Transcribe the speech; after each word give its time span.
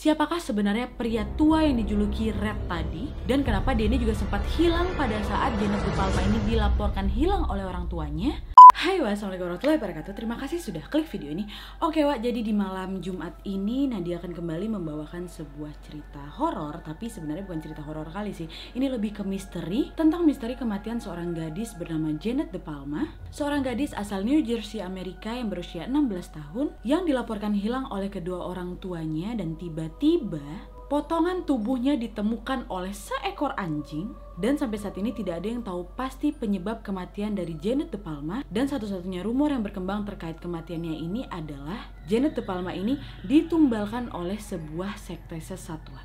siapakah 0.00 0.40
sebenarnya 0.40 0.88
pria 0.96 1.28
tua 1.36 1.60
yang 1.60 1.76
dijuluki 1.76 2.32
Red 2.32 2.56
tadi 2.72 3.12
dan 3.28 3.44
kenapa 3.44 3.76
ini 3.76 4.00
juga 4.00 4.16
sempat 4.16 4.40
hilang 4.56 4.88
pada 4.96 5.20
saat 5.28 5.52
Janet 5.60 5.84
Palma 5.92 6.24
ini 6.24 6.40
dilaporkan 6.48 7.04
hilang 7.12 7.44
oleh 7.52 7.68
orang 7.68 7.84
tuanya. 7.84 8.40
Hai 8.70 9.02
wa, 9.02 9.10
warahmatullahi 9.10 9.82
wabarakatuh. 9.82 10.14
Terima 10.14 10.38
kasih 10.38 10.62
sudah 10.62 10.86
klik 10.86 11.10
video 11.10 11.34
ini. 11.34 11.50
Oke 11.82 12.06
wa, 12.06 12.14
jadi 12.14 12.38
di 12.38 12.54
malam 12.54 13.02
Jumat 13.02 13.42
ini 13.42 13.90
Nadia 13.90 14.22
akan 14.22 14.30
kembali 14.30 14.70
membawakan 14.70 15.26
sebuah 15.26 15.74
cerita 15.82 16.22
horor 16.38 16.78
Tapi 16.78 17.10
sebenarnya 17.10 17.42
bukan 17.42 17.58
cerita 17.58 17.82
horor 17.82 18.06
kali 18.06 18.30
sih. 18.30 18.46
Ini 18.46 18.86
lebih 18.86 19.18
ke 19.18 19.22
misteri 19.26 19.90
Tentang 19.98 20.22
misteri 20.22 20.54
kematian 20.54 21.02
seorang 21.02 21.34
gadis 21.34 21.74
bernama 21.74 22.14
Janet 22.14 22.54
De 22.54 22.62
Palma. 22.62 23.10
Seorang 23.34 23.66
gadis 23.66 23.90
asal 23.98 24.22
New 24.22 24.38
Jersey, 24.46 24.78
Amerika 24.78 25.34
yang 25.34 25.50
berusia 25.50 25.90
16 25.90 26.38
tahun 26.38 26.66
Yang 26.86 27.02
dilaporkan 27.10 27.58
hilang 27.58 27.90
oleh 27.90 28.06
kedua 28.06 28.46
orang 28.46 28.78
tuanya 28.78 29.34
Dan 29.34 29.58
tiba-tiba 29.58 30.69
Potongan 30.90 31.46
tubuhnya 31.46 31.94
ditemukan 31.94 32.66
oleh 32.66 32.90
seekor 32.90 33.54
anjing 33.54 34.10
dan 34.42 34.58
sampai 34.58 34.74
saat 34.74 34.98
ini 34.98 35.14
tidak 35.14 35.38
ada 35.38 35.46
yang 35.46 35.62
tahu 35.62 35.86
pasti 35.94 36.34
penyebab 36.34 36.82
kematian 36.82 37.38
dari 37.38 37.54
Janet 37.62 37.94
De 37.94 38.00
Palma 38.02 38.42
dan 38.50 38.66
satu-satunya 38.66 39.22
rumor 39.22 39.54
yang 39.54 39.62
berkembang 39.62 40.02
terkait 40.02 40.42
kematiannya 40.42 40.98
ini 40.98 41.30
adalah 41.30 41.94
Janet 42.10 42.34
De 42.34 42.42
Palma 42.42 42.74
ini 42.74 42.98
ditumbalkan 43.22 44.10
oleh 44.10 44.42
sebuah 44.42 44.98
sekte 44.98 45.38
sesatuan. 45.38 46.02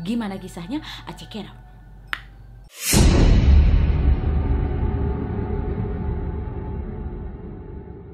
Gimana 0.00 0.40
kisahnya? 0.40 0.80
Aceh 1.04 1.28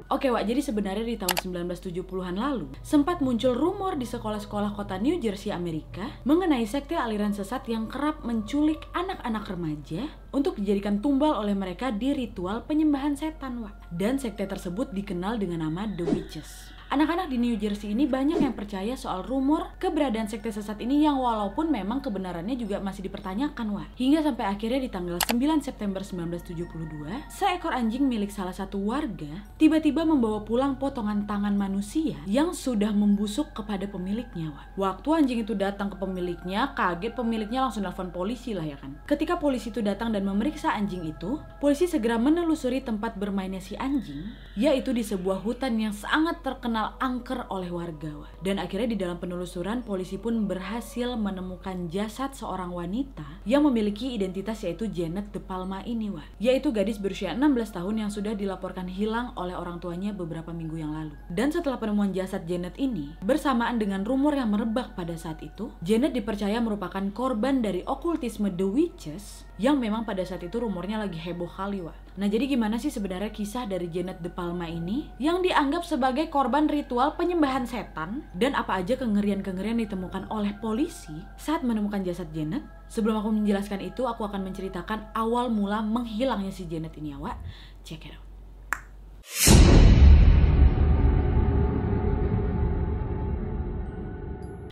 Oke 0.08 0.32
Wak, 0.32 0.48
jadi 0.48 0.64
sebenarnya 0.64 1.04
di 1.04 1.20
tahun 1.20 1.36
1970-an 1.68 2.40
lalu 2.40 2.72
sempat 2.80 3.20
muncul 3.20 3.52
rumor 3.52 3.92
di 4.00 4.08
sekolah-sekolah 4.08 4.72
kota 4.72 4.96
New 4.96 5.20
Jersey, 5.20 5.52
Amerika 5.52 6.08
mengenai 6.24 6.64
sekte 6.64 6.96
aliran 6.96 7.36
sesat 7.36 7.68
yang 7.68 7.92
kerap 7.92 8.24
menculik 8.24 8.88
anak-anak 8.96 9.44
remaja 9.52 10.08
untuk 10.32 10.56
dijadikan 10.56 11.04
tumbal 11.04 11.36
oleh 11.36 11.52
mereka 11.52 11.92
di 11.92 12.16
ritual 12.16 12.64
penyembahan 12.64 13.20
setan 13.20 13.60
Wak. 13.60 13.92
Dan 13.92 14.16
sekte 14.16 14.48
tersebut 14.48 14.96
dikenal 14.96 15.36
dengan 15.36 15.68
nama 15.68 15.84
The 15.84 16.08
Witches. 16.08 16.77
Anak-anak 16.88 17.28
di 17.28 17.36
New 17.36 17.60
Jersey 17.60 17.92
ini 17.92 18.08
banyak 18.08 18.40
yang 18.40 18.56
percaya 18.56 18.96
soal 18.96 19.20
rumor 19.20 19.76
keberadaan 19.76 20.24
sekte 20.24 20.48
sesat 20.48 20.80
ini 20.80 21.04
yang 21.04 21.20
walaupun 21.20 21.68
memang 21.68 22.00
kebenarannya 22.00 22.56
juga 22.56 22.80
masih 22.80 23.04
dipertanyakan 23.04 23.76
wah. 23.76 23.84
Hingga 24.00 24.24
sampai 24.24 24.48
akhirnya 24.48 24.80
di 24.80 24.88
tanggal 24.88 25.20
9 25.20 25.60
September 25.60 26.00
1972, 26.00 27.28
seekor 27.28 27.76
anjing 27.76 28.08
milik 28.08 28.32
salah 28.32 28.56
satu 28.56 28.80
warga 28.80 29.44
tiba-tiba 29.60 30.08
membawa 30.08 30.48
pulang 30.48 30.80
potongan 30.80 31.28
tangan 31.28 31.52
manusia 31.60 32.16
yang 32.24 32.56
sudah 32.56 32.88
membusuk 32.96 33.52
kepada 33.52 33.84
pemiliknya 33.84 34.48
wah. 34.48 34.64
Waktu 34.88 35.08
anjing 35.12 35.44
itu 35.44 35.52
datang 35.52 35.92
ke 35.92 36.00
pemiliknya, 36.00 36.72
kaget 36.72 37.12
pemiliknya 37.12 37.68
langsung 37.68 37.84
nelfon 37.84 38.08
polisi 38.08 38.56
lah 38.56 38.64
ya 38.64 38.80
kan. 38.80 38.96
Ketika 39.04 39.36
polisi 39.36 39.68
itu 39.68 39.84
datang 39.84 40.08
dan 40.08 40.24
memeriksa 40.24 40.72
anjing 40.72 41.04
itu, 41.04 41.36
polisi 41.60 41.84
segera 41.84 42.16
menelusuri 42.16 42.80
tempat 42.80 43.20
bermainnya 43.20 43.60
si 43.60 43.76
anjing, 43.76 44.32
yaitu 44.56 44.96
di 44.96 45.04
sebuah 45.04 45.44
hutan 45.44 45.76
yang 45.76 45.92
sangat 45.92 46.40
terkenal 46.40 46.77
terkenal 46.78 46.94
angker 47.02 47.42
oleh 47.50 47.74
warga. 47.74 48.30
Dan 48.38 48.62
akhirnya 48.62 48.94
di 48.94 48.98
dalam 49.02 49.18
penelusuran 49.18 49.82
polisi 49.82 50.14
pun 50.14 50.46
berhasil 50.46 51.18
menemukan 51.18 51.90
jasad 51.90 52.38
seorang 52.38 52.70
wanita 52.70 53.42
yang 53.42 53.66
memiliki 53.66 54.14
identitas 54.14 54.62
yaitu 54.62 54.86
Janet 54.86 55.34
De 55.34 55.42
Palma 55.42 55.82
ini, 55.82 56.06
wah. 56.14 56.22
Yaitu 56.38 56.70
gadis 56.70 57.02
berusia 57.02 57.34
16 57.34 57.74
tahun 57.74 58.06
yang 58.06 58.10
sudah 58.14 58.38
dilaporkan 58.38 58.86
hilang 58.86 59.34
oleh 59.34 59.58
orang 59.58 59.82
tuanya 59.82 60.14
beberapa 60.14 60.54
minggu 60.54 60.78
yang 60.78 60.94
lalu. 60.94 61.18
Dan 61.26 61.50
setelah 61.50 61.82
penemuan 61.82 62.14
jasad 62.14 62.46
Janet 62.46 62.78
ini, 62.78 63.18
bersamaan 63.26 63.82
dengan 63.82 64.06
rumor 64.06 64.38
yang 64.38 64.54
merebak 64.54 64.94
pada 64.94 65.18
saat 65.18 65.42
itu, 65.42 65.74
Janet 65.82 66.14
dipercaya 66.14 66.62
merupakan 66.62 67.02
korban 67.10 67.58
dari 67.58 67.82
okultisme 67.82 68.54
The 68.54 68.66
Witches 68.70 69.47
yang 69.58 69.76
memang 69.82 70.06
pada 70.06 70.22
saat 70.22 70.46
itu 70.46 70.62
rumornya 70.62 71.02
lagi 71.02 71.18
heboh 71.18 71.50
kali 71.50 71.82
wah. 71.82 71.94
Nah 72.14 72.30
jadi 72.30 72.46
gimana 72.46 72.78
sih 72.78 72.94
sebenarnya 72.94 73.34
kisah 73.34 73.66
dari 73.66 73.90
Janet 73.90 74.22
De 74.22 74.30
Palma 74.30 74.70
ini 74.70 75.10
yang 75.18 75.42
dianggap 75.42 75.82
sebagai 75.82 76.30
korban 76.30 76.70
ritual 76.70 77.18
penyembahan 77.18 77.66
setan 77.66 78.22
dan 78.38 78.54
apa 78.54 78.78
aja 78.78 78.94
kengerian-kengerian 78.94 79.82
ditemukan 79.82 80.30
oleh 80.30 80.54
polisi 80.62 81.14
saat 81.34 81.66
menemukan 81.66 82.06
jasad 82.06 82.30
Janet? 82.30 82.62
Sebelum 82.88 83.20
aku 83.20 83.28
menjelaskan 83.36 83.84
itu, 83.84 84.08
aku 84.08 84.24
akan 84.24 84.48
menceritakan 84.48 85.12
awal 85.12 85.52
mula 85.52 85.84
menghilangnya 85.84 86.48
si 86.48 86.64
Janet 86.64 86.96
ini 86.96 87.12
ya, 87.12 87.20
Wak. 87.20 87.36
Check 87.84 88.08
it 88.08 88.16
out. 88.16 88.27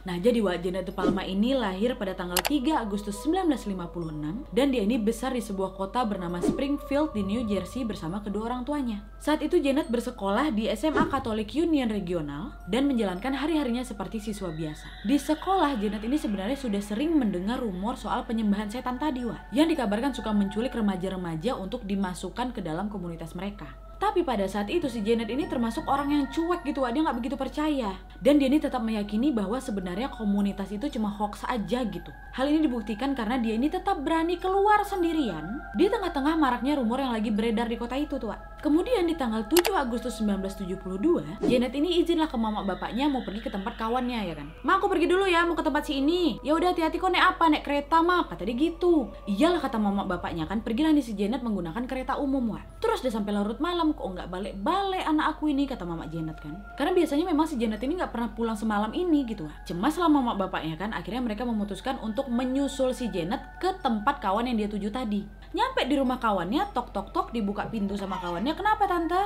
Nah, 0.07 0.23
jadi 0.23 0.39
Janet 0.39 0.87
De 0.87 0.95
Palma 0.95 1.27
ini 1.27 1.51
lahir 1.51 1.99
pada 1.99 2.15
tanggal 2.15 2.39
3 2.39 2.79
Agustus 2.79 3.19
1956 3.27 4.47
dan 4.55 4.71
dia 4.71 4.87
ini 4.87 5.03
besar 5.03 5.35
di 5.35 5.43
sebuah 5.43 5.75
kota 5.75 6.07
bernama 6.07 6.39
Springfield 6.39 7.11
di 7.11 7.27
New 7.27 7.43
Jersey 7.43 7.83
bersama 7.83 8.23
kedua 8.23 8.55
orang 8.55 8.63
tuanya. 8.63 9.03
Saat 9.19 9.43
itu 9.43 9.59
Janet 9.59 9.91
bersekolah 9.91 10.55
di 10.55 10.71
SMA 10.79 11.11
Catholic 11.11 11.51
Union 11.59 11.91
Regional 11.91 12.55
dan 12.71 12.87
menjalankan 12.87 13.35
hari-harinya 13.35 13.83
seperti 13.83 14.23
siswa 14.23 14.55
biasa. 14.55 14.87
Di 15.03 15.19
sekolah, 15.19 15.75
Janet 15.83 16.07
ini 16.07 16.15
sebenarnya 16.23 16.55
sudah 16.55 16.79
sering 16.79 17.11
mendengar 17.19 17.59
rumor 17.59 17.99
soal 17.99 18.23
penyembahan 18.31 18.71
setan 18.71 19.03
tadi, 19.03 19.27
Wak, 19.27 19.51
yang 19.51 19.67
dikabarkan 19.67 20.15
suka 20.15 20.31
menculik 20.31 20.71
remaja-remaja 20.71 21.59
untuk 21.59 21.83
dimasukkan 21.83 22.55
ke 22.55 22.63
dalam 22.63 22.87
komunitas 22.87 23.35
mereka. 23.35 23.86
Tapi 23.97 24.21
pada 24.23 24.45
saat 24.45 24.69
itu 24.69 24.87
si 24.93 25.01
Janet 25.01 25.33
ini 25.33 25.49
termasuk 25.49 25.89
orang 25.89 26.13
yang 26.13 26.25
cuek 26.29 26.63
gitu, 26.69 26.85
dia 26.85 27.01
nggak 27.01 27.17
begitu 27.17 27.37
percaya. 27.41 27.97
Dan 28.21 28.37
dia 28.37 28.49
ini 28.49 28.61
tetap 28.61 28.85
meyakini 28.85 29.33
bahwa 29.33 29.57
sebenarnya 29.57 30.13
komunitas 30.13 30.69
itu 30.73 30.89
cuma 30.93 31.13
hoax 31.13 31.45
aja 31.49 31.85
gitu. 31.85 32.13
Hal 32.37 32.53
ini 32.53 32.65
dibuktikan 32.69 33.17
karena 33.17 33.41
dia 33.41 33.57
ini 33.57 33.73
tetap 33.73 34.01
berani 34.05 34.37
keluar 34.37 34.85
sendirian 34.85 35.61
di 35.73 35.89
tengah-tengah 35.89 36.37
maraknya 36.37 36.77
rumor 36.77 37.01
yang 37.01 37.13
lagi 37.13 37.33
beredar 37.33 37.69
di 37.69 37.77
kota 37.81 37.97
itu 37.97 38.21
tuh. 38.21 38.33
Kemudian 38.61 39.07
di 39.07 39.15
tanggal 39.15 39.47
7 39.47 39.73
Agustus 39.79 40.19
1972, 40.19 41.45
Janet 41.45 41.73
ini 41.77 42.03
izinlah 42.03 42.27
ke 42.27 42.35
mama 42.35 42.67
bapaknya 42.67 43.07
mau 43.07 43.23
pergi 43.23 43.47
ke 43.47 43.51
tempat 43.53 43.79
kawannya 43.79 44.27
ya 44.27 44.35
kan. 44.35 44.49
Ma 44.67 44.81
aku 44.81 44.91
pergi 44.91 45.07
dulu 45.07 45.29
ya 45.29 45.47
mau 45.47 45.55
ke 45.55 45.63
tempat 45.63 45.87
si 45.87 46.03
ini. 46.03 46.41
Ya 46.43 46.57
udah 46.57 46.75
hati-hati 46.75 46.99
kok 46.99 47.13
naik 47.13 47.37
apa 47.37 47.45
naik 47.47 47.63
kereta 47.63 48.03
mah 48.03 48.27
kata 48.27 48.43
dia 48.43 48.57
gitu. 48.59 49.13
Iyalah 49.31 49.63
kata 49.63 49.79
mama 49.79 50.03
bapaknya 50.09 50.51
kan 50.51 50.65
pergilah 50.67 50.91
nih 50.91 51.05
si 51.05 51.15
Janet 51.15 51.47
menggunakan 51.47 51.85
kereta 51.87 52.19
umum 52.19 52.59
wah. 52.59 52.65
Terus 52.83 53.07
dia 53.07 53.13
sampai 53.15 53.37
larut 53.37 53.63
malam 53.63 53.86
malam 53.87 53.95
kok 53.95 54.09
nggak 54.19 54.31
balik-balik 54.35 55.05
anak 55.07 55.39
aku 55.39 55.55
ini 55.55 55.63
kata 55.71 55.87
mama 55.87 56.11
Janet 56.11 56.43
kan. 56.43 56.59
Karena 56.75 56.91
biasanya 56.91 57.23
memang 57.23 57.47
si 57.47 57.55
Janet 57.55 57.79
ini 57.87 57.95
nggak 57.95 58.11
pernah 58.11 58.35
pulang 58.35 58.59
semalam 58.59 58.91
ini 58.91 59.23
gitu. 59.31 59.47
Cemas 59.63 59.95
lah 59.95 60.11
mama 60.11 60.35
bapaknya 60.35 60.75
kan 60.75 60.91
akhirnya 60.91 61.23
mereka 61.23 61.47
memutuskan 61.47 62.03
untuk 62.03 62.27
menyusul 62.27 62.91
si 62.91 63.07
Janet 63.15 63.39
ke 63.63 63.71
tempat 63.79 64.19
kawan 64.19 64.51
yang 64.51 64.59
dia 64.59 64.67
tuju 64.67 64.91
tadi. 64.91 65.23
Nyampe 65.55 65.87
di 65.87 65.95
rumah 65.95 66.19
kawannya 66.19 66.75
tok 66.75 66.91
tok 66.91 67.15
tok 67.15 67.31
dibuka 67.31 67.71
pintu 67.71 67.95
sama 67.95 68.19
kawannya. 68.19 68.59
Kenapa 68.59 68.91
tante? 68.91 69.23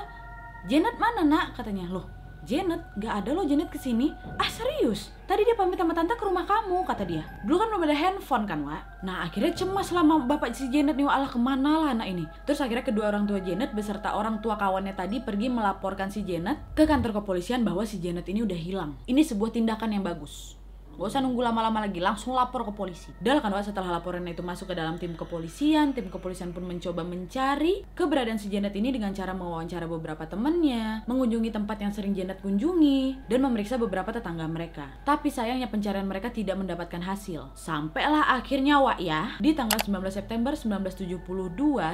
Janet 0.68 1.00
mana 1.00 1.24
nak? 1.24 1.56
Katanya. 1.56 1.88
Loh 1.88 2.19
Janet, 2.44 2.80
gak 2.96 3.24
ada 3.24 3.30
loh 3.36 3.44
Janet 3.44 3.68
ke 3.68 3.76
sini. 3.76 4.12
Ah 4.40 4.48
serius? 4.48 5.12
Tadi 5.28 5.46
dia 5.46 5.54
pamit 5.54 5.78
sama 5.78 5.94
tante 5.94 6.16
ke 6.16 6.24
rumah 6.24 6.44
kamu, 6.44 6.82
kata 6.84 7.04
dia. 7.06 7.22
Dulu 7.46 7.56
kan 7.56 7.66
belum 7.70 7.84
ada 7.86 7.96
handphone 7.96 8.44
kan, 8.44 8.60
Wak? 8.66 9.04
Nah 9.06 9.24
akhirnya 9.24 9.52
cemas 9.54 9.88
lah 9.94 10.02
bapak 10.04 10.52
si 10.52 10.68
Janet 10.68 10.98
nih, 10.98 11.06
Allah 11.06 11.30
ke 11.30 11.38
mana 11.38 11.86
lah 11.86 11.88
anak 11.94 12.08
ini. 12.10 12.24
Terus 12.44 12.60
akhirnya 12.60 12.84
kedua 12.84 13.08
orang 13.08 13.24
tua 13.24 13.40
Janet 13.40 13.72
beserta 13.72 14.12
orang 14.12 14.44
tua 14.44 14.60
kawannya 14.60 14.92
tadi 14.92 15.24
pergi 15.24 15.48
melaporkan 15.48 16.12
si 16.12 16.26
Janet 16.26 16.76
ke 16.76 16.84
kantor 16.84 17.22
kepolisian 17.22 17.64
bahwa 17.64 17.86
si 17.88 17.96
Janet 18.02 18.28
ini 18.28 18.44
udah 18.44 18.58
hilang. 18.58 18.92
Ini 19.08 19.24
sebuah 19.24 19.56
tindakan 19.56 19.96
yang 19.96 20.04
bagus. 20.04 20.59
Gak 21.00 21.16
usah 21.16 21.24
nunggu 21.24 21.40
lama-lama 21.40 21.80
lagi, 21.80 21.96
langsung 21.96 22.36
lapor 22.36 22.60
ke 22.60 22.76
polisi. 22.76 23.08
Dan 23.24 23.40
kan 23.40 23.48
setelah 23.64 23.88
laporan 23.88 24.20
itu 24.28 24.44
masuk 24.44 24.68
ke 24.68 24.76
dalam 24.76 25.00
tim 25.00 25.16
kepolisian, 25.16 25.96
tim 25.96 26.12
kepolisian 26.12 26.52
pun 26.52 26.60
mencoba 26.68 27.00
mencari 27.08 27.88
keberadaan 27.96 28.36
si 28.36 28.52
Janet 28.52 28.76
ini 28.76 28.92
dengan 28.92 29.16
cara 29.16 29.32
mewawancara 29.32 29.88
beberapa 29.88 30.28
temannya, 30.28 31.08
mengunjungi 31.08 31.56
tempat 31.56 31.80
yang 31.80 31.96
sering 31.96 32.12
Janet 32.12 32.44
kunjungi, 32.44 33.32
dan 33.32 33.40
memeriksa 33.40 33.80
beberapa 33.80 34.12
tetangga 34.12 34.44
mereka. 34.44 34.92
Tapi 35.08 35.32
sayangnya 35.32 35.72
pencarian 35.72 36.04
mereka 36.04 36.28
tidak 36.28 36.60
mendapatkan 36.60 37.00
hasil. 37.00 37.56
Sampailah 37.56 38.36
akhirnya 38.36 38.76
Wak 38.84 39.00
ya, 39.00 39.40
di 39.40 39.56
tanggal 39.56 39.80
19 39.80 40.04
September 40.12 40.52
1972 40.52 41.16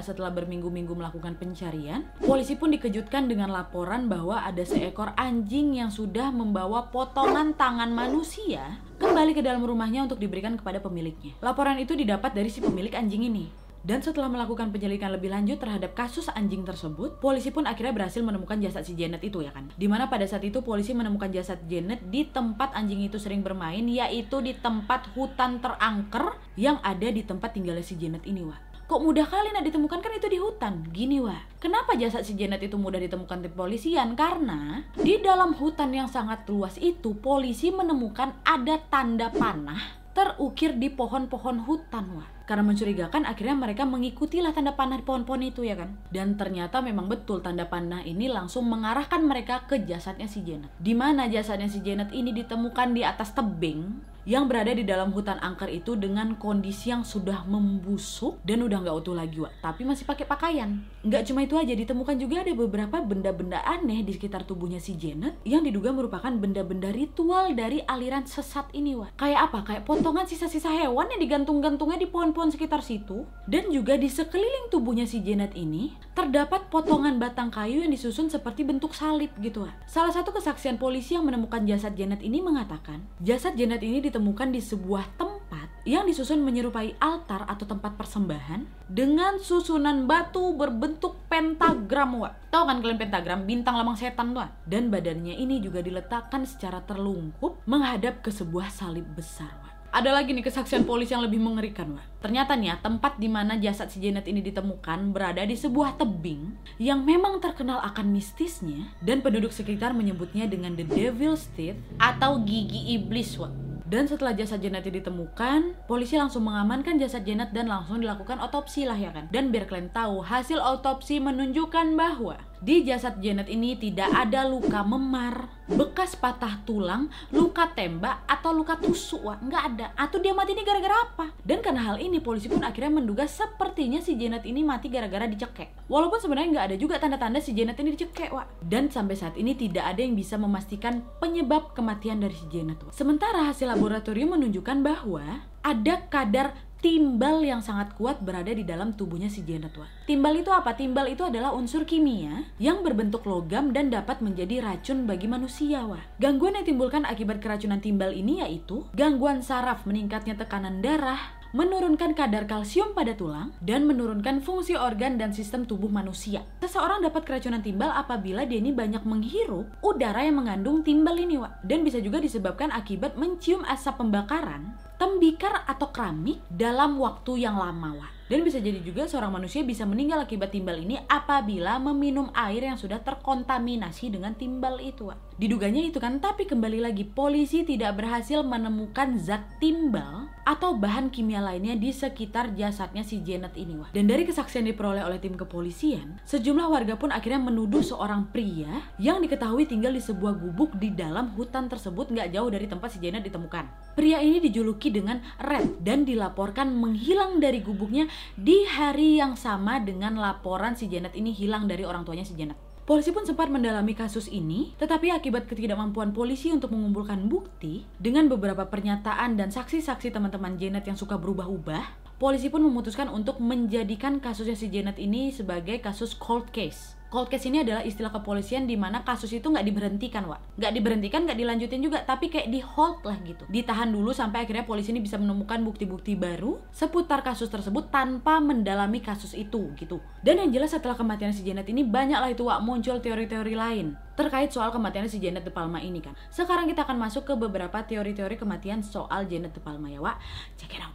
setelah 0.03 0.35
berminggu-minggu 0.35 0.99
melakukan 0.99 1.39
pencarian, 1.39 2.03
polisi 2.27 2.59
pun 2.59 2.75
dikejutkan 2.75 3.31
dengan 3.31 3.55
laporan 3.55 4.11
bahwa 4.11 4.43
ada 4.43 4.67
seekor 4.67 5.15
anjing 5.15 5.79
yang 5.79 5.95
sudah 5.95 6.35
membawa 6.35 6.91
potongan 6.91 7.55
tangan 7.55 7.95
manusia 7.95 8.83
kembali 8.97 9.33
ke 9.37 9.43
dalam 9.45 9.65
rumahnya 9.65 10.05
untuk 10.05 10.21
diberikan 10.21 10.57
kepada 10.57 10.81
pemiliknya. 10.81 11.37
Laporan 11.45 11.77
itu 11.81 11.93
didapat 11.93 12.33
dari 12.33 12.49
si 12.49 12.61
pemilik 12.65 12.93
anjing 12.93 13.29
ini. 13.29 13.67
Dan 13.87 14.03
setelah 14.03 14.27
melakukan 14.27 14.75
penyelidikan 14.75 15.15
lebih 15.15 15.31
lanjut 15.31 15.63
terhadap 15.63 15.95
kasus 15.95 16.27
anjing 16.35 16.67
tersebut, 16.67 17.23
polisi 17.23 17.55
pun 17.55 17.71
akhirnya 17.71 17.95
berhasil 17.95 18.19
menemukan 18.19 18.59
jasad 18.59 18.83
si 18.83 18.99
Janet 18.99 19.23
itu 19.23 19.47
ya 19.47 19.55
kan. 19.55 19.71
Di 19.79 19.87
mana 19.87 20.11
pada 20.11 20.27
saat 20.27 20.43
itu 20.43 20.59
polisi 20.59 20.91
menemukan 20.91 21.31
jasad 21.31 21.63
Janet 21.71 22.03
di 22.11 22.27
tempat 22.27 22.75
anjing 22.75 23.07
itu 23.07 23.23
sering 23.23 23.47
bermain, 23.47 23.87
yaitu 23.87 24.43
di 24.43 24.59
tempat 24.59 25.07
hutan 25.15 25.63
terangker 25.63 26.35
yang 26.59 26.83
ada 26.83 27.07
di 27.07 27.23
tempat 27.23 27.55
tinggalnya 27.55 27.87
si 27.87 27.95
Janet 27.95 28.27
ini 28.27 28.43
wah. 28.43 28.59
Kok 28.87 29.03
mudah 29.03 29.27
kali 29.27 29.51
nak 29.51 29.67
ditemukan 29.67 29.99
kan 29.99 30.15
itu 30.15 30.31
di 30.31 30.39
hutan. 30.39 30.87
Gini 30.95 31.19
wah, 31.19 31.43
kenapa 31.59 31.99
jasad 31.99 32.23
si 32.23 32.39
Janet 32.39 32.63
itu 32.63 32.79
mudah 32.79 33.03
ditemukan 33.03 33.43
tim 33.43 33.51
polisian? 33.51 34.15
Karena 34.15 34.79
di 34.95 35.19
dalam 35.19 35.59
hutan 35.59 35.91
yang 35.91 36.07
sangat 36.07 36.47
luas 36.47 36.79
itu 36.79 37.19
polisi 37.19 37.75
menemukan 37.75 38.39
ada 38.47 38.79
tanda 38.87 39.35
panah 39.35 40.07
terukir 40.15 40.79
di 40.79 40.87
pohon-pohon 40.87 41.67
hutan 41.67 42.15
wah. 42.15 42.31
Karena 42.47 42.63
mencurigakan 42.63 43.27
akhirnya 43.27 43.59
mereka 43.59 43.83
mengikutilah 43.83 44.55
tanda 44.55 44.79
panah 44.79 45.03
di 45.03 45.05
pohon-pohon 45.05 45.43
itu 45.43 45.67
ya 45.67 45.75
kan. 45.75 45.99
Dan 46.15 46.39
ternyata 46.39 46.79
memang 46.79 47.11
betul 47.11 47.43
tanda 47.43 47.67
panah 47.67 48.07
ini 48.07 48.31
langsung 48.31 48.71
mengarahkan 48.71 49.19
mereka 49.19 49.67
ke 49.67 49.83
jasadnya 49.83 50.31
si 50.31 50.47
Janet. 50.47 50.71
Di 50.79 50.95
mana 50.95 51.27
jasadnya 51.27 51.67
si 51.67 51.83
Janet 51.83 52.15
ini 52.15 52.31
ditemukan 52.31 52.95
di 52.95 53.03
atas 53.03 53.35
tebing 53.35 54.15
yang 54.27 54.51
berada 54.51 54.75
di 54.75 54.83
dalam 54.83 55.15
hutan 55.15 55.39
angker 55.39 55.71
itu 55.71 55.95
dengan 55.95 56.35
kondisi 56.35 56.91
yang 56.91 57.07
sudah 57.07 57.47
membusuk 57.47 58.43
dan 58.43 58.59
udah 58.67 58.83
nggak 58.83 58.97
utuh 58.99 59.15
lagi 59.15 59.39
Wak. 59.39 59.63
tapi 59.63 59.87
masih 59.87 60.03
pakai 60.03 60.27
pakaian 60.27 60.83
nggak 61.07 61.23
cuma 61.31 61.47
itu 61.47 61.55
aja 61.55 61.71
ditemukan 61.71 62.19
juga 62.19 62.43
ada 62.43 62.51
beberapa 62.51 62.99
benda-benda 63.07 63.63
aneh 63.63 64.03
di 64.03 64.19
sekitar 64.19 64.43
tubuhnya 64.43 64.83
si 64.83 64.99
Janet 64.99 65.39
yang 65.47 65.63
diduga 65.63 65.95
merupakan 65.95 66.35
benda-benda 66.35 66.91
ritual 66.91 67.55
dari 67.55 67.87
aliran 67.87 68.27
sesat 68.27 68.67
ini 68.75 68.99
Wak. 68.99 69.15
kayak 69.15 69.47
apa 69.47 69.59
kayak 69.63 69.83
potongan 69.87 70.27
sisa-sisa 70.27 70.75
hewan 70.75 71.07
yang 71.15 71.23
digantung-gantungnya 71.23 72.03
di 72.03 72.11
pohon-pohon 72.11 72.51
sekitar 72.51 72.83
situ 72.83 73.23
dan 73.47 73.71
juga 73.71 73.95
di 73.95 74.11
sekeliling 74.11 74.75
tubuhnya 74.75 75.07
si 75.07 75.23
Janet 75.23 75.55
ini 75.55 75.95
terdapat 76.19 76.67
potongan 76.67 77.23
batang 77.23 77.55
kayu 77.55 77.87
yang 77.87 77.95
disusun 77.95 78.27
seperti 78.27 78.67
bentuk 78.67 78.91
salib 78.91 79.31
gitu 79.39 79.71
Wak. 79.71 79.87
salah 79.87 80.11
satu 80.11 80.35
kesaksian 80.35 80.83
polisi 80.83 81.15
yang 81.15 81.23
menemukan 81.23 81.63
jasad 81.63 81.95
Janet 81.95 82.27
ini 82.27 82.43
mengatakan 82.43 83.07
jasad 83.23 83.55
Janet 83.55 83.87
ini 83.87 84.03
ditemukan 84.03 84.16
di 84.19 84.61
sebuah 84.65 85.21
tempat 85.21 85.69
yang 85.87 86.09
disusun 86.09 86.43
menyerupai 86.43 86.99
altar 86.99 87.47
atau 87.47 87.63
tempat 87.63 87.95
persembahan 87.95 88.67
dengan 88.91 89.39
susunan 89.39 90.09
batu 90.09 90.57
berbentuk 90.59 91.15
pentagram 91.31 92.27
wa. 92.27 92.31
Tahu 92.51 92.65
kan 92.67 92.83
kalian 92.83 92.99
pentagram 92.99 93.47
bintang 93.47 93.79
lamang 93.79 93.95
setan 93.95 94.35
tuh? 94.35 94.49
Dan 94.67 94.91
badannya 94.91 95.39
ini 95.39 95.63
juga 95.63 95.85
diletakkan 95.85 96.43
secara 96.43 96.83
terlungkup 96.83 97.63
menghadap 97.69 98.25
ke 98.25 98.35
sebuah 98.35 98.73
salib 98.73 99.07
besar 99.15 99.53
wa. 99.63 99.77
Ada 99.97 100.13
lagi 100.13 100.37
nih 100.37 100.45
kesaksian 100.45 100.85
polisi 100.85 101.17
yang 101.17 101.25
lebih 101.25 101.41
mengerikan, 101.41 101.97
Wak. 101.97 102.21
Ternyata 102.21 102.53
nih 102.53 102.69
ya, 102.69 102.77
tempat 102.85 103.17
di 103.17 103.33
mana 103.33 103.57
jasad 103.57 103.89
si 103.89 104.05
Janet 104.05 104.29
ini 104.29 104.45
ditemukan 104.45 105.09
berada 105.09 105.41
di 105.41 105.57
sebuah 105.57 105.97
tebing 105.97 106.53
yang 106.77 107.01
memang 107.01 107.41
terkenal 107.41 107.81
akan 107.81 108.13
mistisnya 108.13 108.93
dan 109.01 109.25
penduduk 109.25 109.57
sekitar 109.57 109.97
menyebutnya 109.97 110.45
dengan 110.53 110.77
The 110.77 110.85
Devil's 110.85 111.49
Teeth 111.57 111.81
atau 111.97 112.45
gigi 112.45 112.93
iblis, 112.93 113.41
Wak. 113.41 113.66
Dan 113.87 114.11
setelah 114.11 114.35
jasad 114.35 114.59
Janet 114.59 114.91
ditemukan, 114.91 115.87
polisi 115.87 116.19
langsung 116.19 116.43
mengamankan 116.51 116.99
jasad 116.99 117.23
Janet 117.23 117.55
dan 117.55 117.71
langsung 117.71 118.03
dilakukan 118.03 118.43
otopsi 118.43 118.83
lah 118.83 118.99
ya 118.99 119.15
kan. 119.15 119.31
Dan 119.31 119.55
biar 119.55 119.71
kalian 119.71 119.95
tahu, 119.95 120.27
hasil 120.27 120.59
otopsi 120.59 121.23
menunjukkan 121.23 121.95
bahwa 121.95 122.35
di 122.61 122.85
jasad 122.87 123.21
Janet 123.21 123.53
ini 123.53 123.77
tidak 123.77 124.09
ada 124.13 124.49
luka 124.49 124.81
memar, 124.81 125.49
bekas 125.69 126.17
patah 126.17 126.63
tulang, 126.65 127.13
luka 127.35 127.69
tembak, 127.77 128.25
atau 128.25 128.57
luka 128.57 128.81
tusuk. 128.81 129.23
Wah, 129.27 129.39
nggak 129.41 129.63
ada. 129.75 129.87
Atau 129.99 130.23
dia 130.23 130.33
mati 130.33 130.57
ini 130.57 130.65
gara-gara 130.65 130.97
apa? 131.05 131.27
Dan 131.45 131.61
karena 131.61 131.85
hal 131.85 132.01
ini, 132.01 132.23
polisi 132.23 132.49
pun 132.49 132.65
akhirnya 132.65 133.03
menduga 133.03 133.29
sepertinya 133.29 134.01
si 134.01 134.17
Janet 134.17 134.49
ini 134.49 134.65
mati 134.65 134.89
gara-gara 134.89 135.29
dicekek. 135.29 135.87
Walaupun 135.87 136.19
sebenarnya 136.19 136.49
nggak 136.57 136.67
ada 136.73 136.77
juga 136.81 136.97
tanda-tanda 136.97 137.39
si 137.43 137.53
Janet 137.53 137.77
ini 137.83 137.93
dicekek, 137.93 138.33
Wah. 138.33 138.49
Dan 138.63 138.89
sampai 138.89 139.15
saat 139.19 139.37
ini 139.37 139.53
tidak 139.53 139.85
ada 139.93 140.01
yang 140.01 140.17
bisa 140.17 140.41
memastikan 140.41 141.05
penyebab 141.21 141.77
kematian 141.77 142.23
dari 142.23 142.35
si 142.35 142.47
Janet. 142.49 142.81
Wak. 142.81 142.93
Sementara 142.97 143.45
hasil 143.47 143.69
laboratorium 143.69 144.39
menunjukkan 144.39 144.81
bahwa 144.81 145.45
ada 145.67 145.99
kadar 146.07 146.55
timbal 146.87 147.43
yang 147.43 147.59
sangat 147.59 147.99
kuat 147.99 148.23
berada 148.23 148.55
di 148.55 148.63
dalam 148.63 148.95
tubuhnya 148.95 149.27
si 149.27 149.43
Janet 149.43 149.75
Wah. 149.75 149.91
Timbal 150.07 150.39
itu 150.39 150.55
apa? 150.55 150.71
Timbal 150.79 151.11
itu 151.11 151.27
adalah 151.27 151.51
unsur 151.51 151.83
kimia 151.83 152.47
yang 152.63 152.87
berbentuk 152.87 153.27
logam 153.27 153.75
dan 153.75 153.91
dapat 153.91 154.23
menjadi 154.23 154.63
racun 154.63 155.03
bagi 155.03 155.27
manusia 155.27 155.83
Wah. 155.83 155.99
Gangguan 156.23 156.55
yang 156.55 156.63
timbulkan 156.63 157.03
akibat 157.03 157.43
keracunan 157.43 157.83
timbal 157.83 158.15
ini 158.15 158.39
yaitu 158.39 158.87
gangguan 158.95 159.43
saraf, 159.43 159.83
meningkatnya 159.83 160.39
tekanan 160.39 160.79
darah, 160.79 161.19
menurunkan 161.51 162.15
kadar 162.15 162.47
kalsium 162.47 162.95
pada 162.95 163.19
tulang, 163.19 163.51
dan 163.59 163.83
menurunkan 163.91 164.39
fungsi 164.39 164.79
organ 164.79 165.19
dan 165.19 165.35
sistem 165.35 165.67
tubuh 165.67 165.91
manusia. 165.91 166.47
Seseorang 166.63 167.03
dapat 167.03 167.27
keracunan 167.27 167.65
timbal 167.65 167.91
apabila 167.97 168.47
dia 168.47 168.63
ini 168.63 168.71
banyak 168.71 169.03
menghirup 169.03 169.67
udara 169.83 170.23
yang 170.23 170.39
mengandung 170.39 170.87
timbal 170.87 171.19
ini, 171.19 171.35
Wak. 171.41 171.67
Dan 171.67 171.83
bisa 171.83 171.99
juga 171.99 172.23
disebabkan 172.23 172.71
akibat 172.71 173.19
mencium 173.19 173.67
asap 173.67 174.05
pembakaran, 174.05 174.77
tembikar 174.97 175.65
atau 175.69 175.93
keramik 175.93 176.41
dalam 176.49 176.97
waktu 176.97 177.45
yang 177.45 177.61
lama, 177.61 178.01
Wak. 178.01 178.16
Dan 178.27 178.43
bisa 178.43 178.59
jadi 178.59 178.83
juga 178.83 179.07
seorang 179.07 179.31
manusia 179.31 179.63
bisa 179.63 179.87
meninggal 179.87 180.27
akibat 180.27 180.51
timbal 180.51 180.75
ini 180.83 180.99
apabila 181.07 181.79
meminum 181.79 182.27
air 182.35 182.67
yang 182.67 182.75
sudah 182.75 182.99
terkontaminasi 182.99 184.11
dengan 184.11 184.35
timbal 184.35 184.83
itu. 184.83 185.15
Wak. 185.15 185.39
Diduganya 185.39 185.85
itu 185.87 186.03
kan, 186.03 186.19
tapi 186.19 186.43
kembali 186.43 186.83
lagi 186.83 187.07
polisi 187.07 187.63
tidak 187.63 188.03
berhasil 188.03 188.43
menemukan 188.43 189.15
zat 189.21 189.47
timbal 189.63 190.27
atau 190.43 190.75
bahan 190.75 191.11
kimia 191.11 191.39
lainnya 191.39 191.79
di 191.79 191.95
sekitar 191.95 192.55
jasadnya 192.59 193.07
si 193.07 193.23
Janet 193.23 193.55
ini. 193.55 193.79
Wak. 193.79 193.95
Dan 193.95 194.11
dari 194.11 194.27
kesaksian 194.27 194.67
diperoleh 194.67 195.07
oleh 195.07 195.23
tim 195.23 195.39
kepolisian, 195.39 196.19
sejumlah 196.27 196.67
warga 196.67 196.99
pun 196.99 197.15
akhirnya 197.15 197.47
menuduh 197.47 197.85
seorang 197.85 198.27
pria 198.35 198.83
yang 198.99 199.23
diketahui 199.23 199.71
tinggal 199.71 199.95
di 199.95 200.03
sebuah 200.03 200.35
gubuk 200.35 200.75
di 200.83 200.91
dalam 200.91 201.31
hutan 201.39 201.71
tersebut 201.71 202.11
nggak 202.11 202.35
jauh 202.35 202.51
dari 202.51 202.67
tempat 202.67 202.91
si 202.91 202.99
Janet 202.99 203.23
ditemukan. 203.23 203.95
Pria 203.95 204.19
ini 204.19 204.43
dijuluki 204.43 204.91
dengan 204.91 205.23
Red 205.39 205.79
dan 205.87 206.03
dilaporkan 206.03 206.75
menghilang 206.75 207.39
dari 207.39 207.63
gubuknya 207.63 208.11
di 208.35 208.67
hari 208.67 209.19
yang 209.21 209.35
sama 209.35 209.81
dengan 209.81 210.17
laporan 210.19 210.77
si 210.77 210.87
Janet 210.87 211.17
ini 211.17 211.33
hilang 211.33 211.65
dari 211.71 211.83
orang 211.83 212.05
tuanya 212.05 212.25
si 212.25 212.37
Janet. 212.37 212.57
Polisi 212.87 213.11
pun 213.11 213.27
sempat 213.27 213.51
mendalami 213.51 213.99
kasus 213.99 214.31
ini, 214.31 214.71
tetapi 214.79 215.11
akibat 215.11 215.51
ketidakmampuan 215.51 216.15
polisi 216.15 216.55
untuk 216.55 216.71
mengumpulkan 216.71 217.27
bukti 217.27 217.83
dengan 217.99 218.31
beberapa 218.31 218.63
pernyataan 218.71 219.35
dan 219.35 219.51
saksi-saksi 219.51 220.15
teman-teman 220.15 220.55
Janet 220.55 220.87
yang 220.87 220.95
suka 220.95 221.19
berubah-ubah, 221.19 221.83
polisi 222.23 222.47
pun 222.47 222.63
memutuskan 222.63 223.11
untuk 223.11 223.43
menjadikan 223.43 224.23
kasusnya 224.23 224.55
si 224.55 224.71
Janet 224.71 225.03
ini 225.03 225.35
sebagai 225.35 225.83
kasus 225.83 226.15
cold 226.15 226.47
case. 226.55 226.95
Cold 227.17 227.33
case 227.33 227.49
ini 227.49 227.65
adalah 227.65 227.81
istilah 227.81 228.13
kepolisian 228.13 228.69
di 228.69 228.77
mana 228.77 229.01
kasus 229.01 229.33
itu 229.33 229.49
nggak 229.49 229.65
diberhentikan, 229.65 230.29
Wak. 230.29 230.61
Nggak 230.61 230.73
diberhentikan, 230.77 231.25
nggak 231.25 231.39
dilanjutin 231.41 231.81
juga, 231.81 232.05
tapi 232.05 232.29
kayak 232.29 232.53
di 232.53 232.61
hold 232.61 233.01
lah 233.09 233.17
gitu. 233.25 233.49
Ditahan 233.49 233.89
dulu 233.89 234.13
sampai 234.13 234.45
akhirnya 234.45 234.69
polisi 234.69 234.93
ini 234.93 235.01
bisa 235.01 235.17
menemukan 235.17 235.65
bukti-bukti 235.65 236.13
baru 236.13 236.61
seputar 236.77 237.25
kasus 237.25 237.49
tersebut 237.49 237.89
tanpa 237.89 238.37
mendalami 238.37 239.01
kasus 239.01 239.33
itu 239.33 239.73
gitu. 239.81 239.97
Dan 240.21 240.45
yang 240.45 240.61
jelas 240.61 240.77
setelah 240.77 240.93
kematian 240.93 241.33
si 241.33 241.41
Janet 241.41 241.65
ini 241.73 241.89
banyak 241.89 242.21
lah 242.21 242.29
itu 242.29 242.45
Wak 242.45 242.61
muncul 242.61 243.01
teori-teori 243.01 243.57
lain 243.57 243.97
terkait 244.13 244.53
soal 244.53 244.69
kematian 244.69 245.09
si 245.09 245.17
Janet 245.17 245.49
De 245.49 245.49
Palma 245.49 245.81
ini 245.81 246.05
kan. 246.05 246.13
Sekarang 246.29 246.69
kita 246.69 246.85
akan 246.85 247.01
masuk 247.01 247.25
ke 247.25 247.33
beberapa 247.33 247.81
teori-teori 247.81 248.37
kematian 248.37 248.85
soal 248.85 249.25
Janet 249.25 249.57
De 249.57 249.61
Palma 249.65 249.89
ya, 249.89 250.05
Wak. 250.05 250.21
Check 250.61 250.77
it 250.77 250.85
out. 250.85 250.93